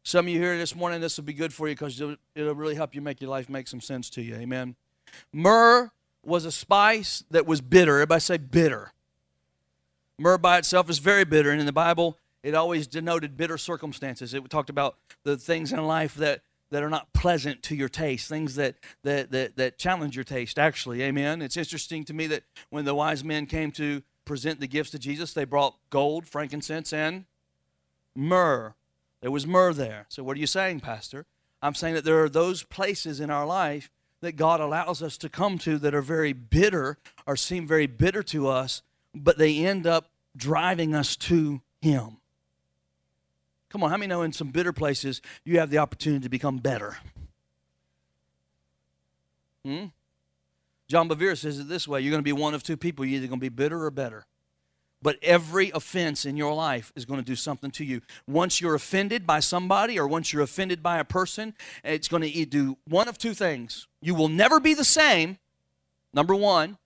Some 0.06 0.26
of 0.26 0.32
you 0.32 0.38
here 0.38 0.58
this 0.58 0.76
morning, 0.76 1.00
this 1.00 1.16
will 1.16 1.24
be 1.24 1.32
good 1.32 1.54
for 1.54 1.66
you 1.66 1.74
because 1.74 1.98
it'll, 1.98 2.54
really 2.54 2.74
help 2.74 2.94
you 2.94 3.00
make 3.00 3.22
your 3.22 3.30
life 3.30 3.48
make 3.48 3.66
some 3.66 3.80
sense 3.80 4.10
to 4.10 4.22
you. 4.22 4.34
Amen. 4.34 4.76
Myrrh 5.32 5.90
was 6.22 6.44
a 6.44 6.52
spice 6.52 7.24
that 7.30 7.46
was 7.46 7.62
bitter. 7.62 7.94
Everybody 7.94 8.20
say 8.20 8.36
bitter. 8.36 8.92
Myrrh 10.18 10.36
by 10.36 10.58
itself 10.58 10.90
is 10.90 10.98
very 10.98 11.24
bitter, 11.24 11.50
and 11.50 11.58
in 11.58 11.64
the 11.64 11.72
Bible, 11.72 12.18
it 12.42 12.54
always 12.54 12.86
denoted 12.86 13.38
bitter 13.38 13.56
circumstances. 13.56 14.34
It 14.34 14.48
talked 14.50 14.68
about 14.68 14.96
the 15.22 15.38
things 15.38 15.72
in 15.72 15.82
life 15.86 16.14
that, 16.16 16.42
that 16.70 16.82
are 16.82 16.90
not 16.90 17.10
pleasant 17.14 17.62
to 17.64 17.74
your 17.74 17.88
taste, 17.88 18.28
things 18.28 18.56
that, 18.56 18.76
that, 19.04 19.30
that, 19.30 19.56
that 19.56 19.78
challenge 19.78 20.16
your 20.16 20.24
taste, 20.24 20.58
actually. 20.58 21.02
Amen. 21.02 21.40
It's 21.40 21.56
interesting 21.56 22.04
to 22.04 22.12
me 22.12 22.26
that 22.26 22.42
when 22.68 22.84
the 22.84 22.94
wise 22.94 23.24
men 23.24 23.46
came 23.46 23.72
to 23.72 24.02
present 24.26 24.60
the 24.60 24.66
gifts 24.66 24.90
to 24.90 24.98
Jesus, 24.98 25.32
they 25.32 25.46
brought 25.46 25.76
gold, 25.88 26.28
frankincense, 26.28 26.92
and 26.92 27.24
myrrh. 28.14 28.74
There 29.24 29.30
was 29.30 29.46
myrrh 29.46 29.72
there. 29.72 30.04
So, 30.10 30.22
what 30.22 30.36
are 30.36 30.40
you 30.40 30.46
saying, 30.46 30.80
Pastor? 30.80 31.24
I'm 31.62 31.74
saying 31.74 31.94
that 31.94 32.04
there 32.04 32.22
are 32.22 32.28
those 32.28 32.62
places 32.62 33.20
in 33.20 33.30
our 33.30 33.46
life 33.46 33.90
that 34.20 34.32
God 34.36 34.60
allows 34.60 35.02
us 35.02 35.16
to 35.16 35.30
come 35.30 35.56
to 35.60 35.78
that 35.78 35.94
are 35.94 36.02
very 36.02 36.34
bitter 36.34 36.98
or 37.26 37.34
seem 37.34 37.66
very 37.66 37.86
bitter 37.86 38.22
to 38.24 38.48
us 38.48 38.82
but 39.14 39.38
they 39.38 39.64
end 39.64 39.86
up 39.86 40.10
driving 40.36 40.94
us 40.94 41.16
to 41.16 41.62
Him. 41.80 42.18
Come 43.70 43.82
on, 43.82 43.88
how 43.88 43.96
many 43.96 44.08
know 44.08 44.20
in 44.20 44.34
some 44.34 44.48
bitter 44.48 44.74
places 44.74 45.22
you 45.42 45.58
have 45.58 45.70
the 45.70 45.78
opportunity 45.78 46.24
to 46.24 46.28
become 46.28 46.58
better? 46.58 46.98
Hmm? 49.64 49.86
John 50.86 51.08
Bevere 51.08 51.38
says 51.38 51.58
it 51.58 51.66
this 51.70 51.88
way 51.88 52.02
you're 52.02 52.10
going 52.10 52.22
to 52.22 52.22
be 52.22 52.34
one 52.34 52.52
of 52.52 52.62
two 52.62 52.76
people. 52.76 53.06
You're 53.06 53.16
either 53.16 53.28
going 53.28 53.40
to 53.40 53.44
be 53.44 53.48
bitter 53.48 53.84
or 53.86 53.90
better. 53.90 54.26
But 55.04 55.18
every 55.22 55.70
offense 55.72 56.24
in 56.24 56.38
your 56.38 56.54
life 56.54 56.90
is 56.96 57.04
going 57.04 57.20
to 57.20 57.24
do 57.24 57.36
something 57.36 57.70
to 57.72 57.84
you. 57.84 58.00
Once 58.26 58.62
you're 58.62 58.74
offended 58.74 59.26
by 59.26 59.40
somebody 59.40 59.98
or 59.98 60.08
once 60.08 60.32
you're 60.32 60.40
offended 60.40 60.82
by 60.82 60.98
a 60.98 61.04
person, 61.04 61.52
it's 61.84 62.08
going 62.08 62.22
to 62.22 62.46
do 62.46 62.78
one 62.88 63.06
of 63.06 63.18
two 63.18 63.34
things. 63.34 63.86
You 64.00 64.14
will 64.14 64.30
never 64.30 64.60
be 64.60 64.72
the 64.72 64.82
same, 64.82 65.36
number 66.14 66.34
one, 66.34 66.78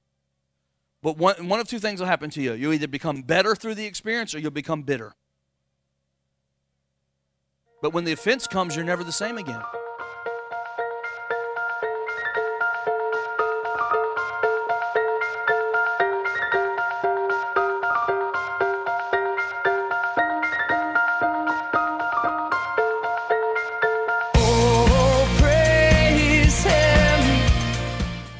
but 1.00 1.16
one, 1.16 1.48
one 1.48 1.60
of 1.60 1.68
two 1.68 1.78
things 1.78 2.00
will 2.00 2.08
happen 2.08 2.28
to 2.30 2.42
you. 2.42 2.54
You'll 2.54 2.72
either 2.72 2.88
become 2.88 3.22
better 3.22 3.54
through 3.54 3.76
the 3.76 3.86
experience 3.86 4.34
or 4.34 4.40
you'll 4.40 4.50
become 4.50 4.82
bitter. 4.82 5.14
But 7.80 7.92
when 7.92 8.02
the 8.02 8.10
offense 8.10 8.48
comes, 8.48 8.74
you're 8.74 8.84
never 8.84 9.04
the 9.04 9.12
same 9.12 9.38
again. 9.38 9.62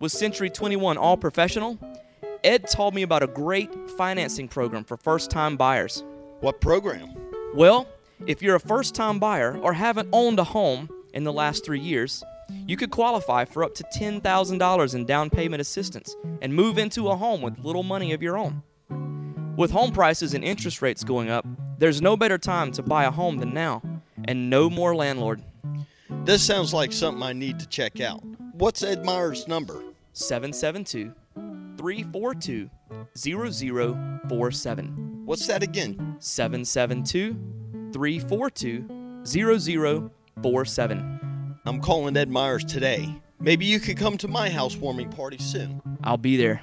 with 0.00 0.12
Century 0.12 0.50
21 0.50 0.96
All 0.96 1.16
Professional. 1.16 1.78
Ed 2.44 2.68
told 2.68 2.94
me 2.94 3.02
about 3.02 3.22
a 3.22 3.26
great 3.26 3.70
financing 3.90 4.48
program 4.48 4.84
for 4.84 4.96
first 4.96 5.30
time 5.30 5.56
buyers. 5.56 6.04
What 6.40 6.60
program? 6.60 7.14
Well, 7.54 7.88
if 8.26 8.42
you're 8.42 8.56
a 8.56 8.60
first 8.60 8.94
time 8.94 9.18
buyer 9.18 9.58
or 9.58 9.72
haven't 9.72 10.08
owned 10.12 10.38
a 10.38 10.44
home 10.44 10.88
in 11.14 11.24
the 11.24 11.32
last 11.32 11.64
three 11.64 11.80
years, 11.80 12.22
you 12.66 12.76
could 12.76 12.90
qualify 12.90 13.44
for 13.44 13.64
up 13.64 13.74
to 13.74 13.84
$10,000 13.96 14.94
in 14.94 15.04
down 15.04 15.30
payment 15.30 15.60
assistance 15.60 16.14
and 16.40 16.54
move 16.54 16.78
into 16.78 17.08
a 17.08 17.16
home 17.16 17.42
with 17.42 17.58
little 17.58 17.82
money 17.82 18.12
of 18.12 18.22
your 18.22 18.38
own. 18.38 18.62
With 19.56 19.70
home 19.70 19.92
prices 19.92 20.34
and 20.34 20.44
interest 20.44 20.80
rates 20.80 21.02
going 21.02 21.30
up, 21.30 21.44
there's 21.78 22.00
no 22.00 22.16
better 22.16 22.38
time 22.38 22.70
to 22.72 22.82
buy 22.82 23.04
a 23.04 23.10
home 23.10 23.38
than 23.38 23.52
now, 23.52 23.82
and 24.24 24.48
no 24.48 24.70
more 24.70 24.94
landlord. 24.94 25.42
This 26.24 26.44
sounds 26.44 26.72
like 26.72 26.92
something 26.92 27.22
I 27.22 27.32
need 27.32 27.58
to 27.60 27.66
check 27.66 28.00
out. 28.00 28.22
What's 28.52 28.82
Ed 28.82 29.04
Myers' 29.04 29.48
number? 29.48 29.82
772 30.18 31.14
342 31.78 32.68
0047. 33.16 35.22
What's 35.24 35.46
that 35.46 35.62
again? 35.62 36.16
772 36.18 37.34
342 37.92 39.22
0047. 39.24 41.20
I'm 41.64 41.80
calling 41.80 42.16
Ed 42.16 42.30
Myers 42.30 42.64
today. 42.64 43.14
Maybe 43.38 43.64
you 43.64 43.78
could 43.78 43.96
come 43.96 44.18
to 44.18 44.26
my 44.26 44.50
housewarming 44.50 45.10
party 45.10 45.38
soon. 45.38 45.80
I'll 46.02 46.16
be 46.16 46.36
there. 46.36 46.62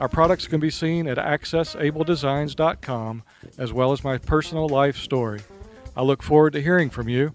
Our 0.00 0.08
products 0.08 0.46
can 0.46 0.60
be 0.60 0.70
seen 0.70 1.06
at 1.06 1.18
accessabledesigns.com 1.18 3.22
as 3.58 3.72
well 3.72 3.92
as 3.92 4.02
my 4.02 4.16
personal 4.16 4.66
life 4.66 4.96
story. 4.96 5.40
I 5.94 6.00
look 6.02 6.22
forward 6.22 6.54
to 6.54 6.62
hearing 6.62 6.88
from 6.88 7.10
you. 7.10 7.34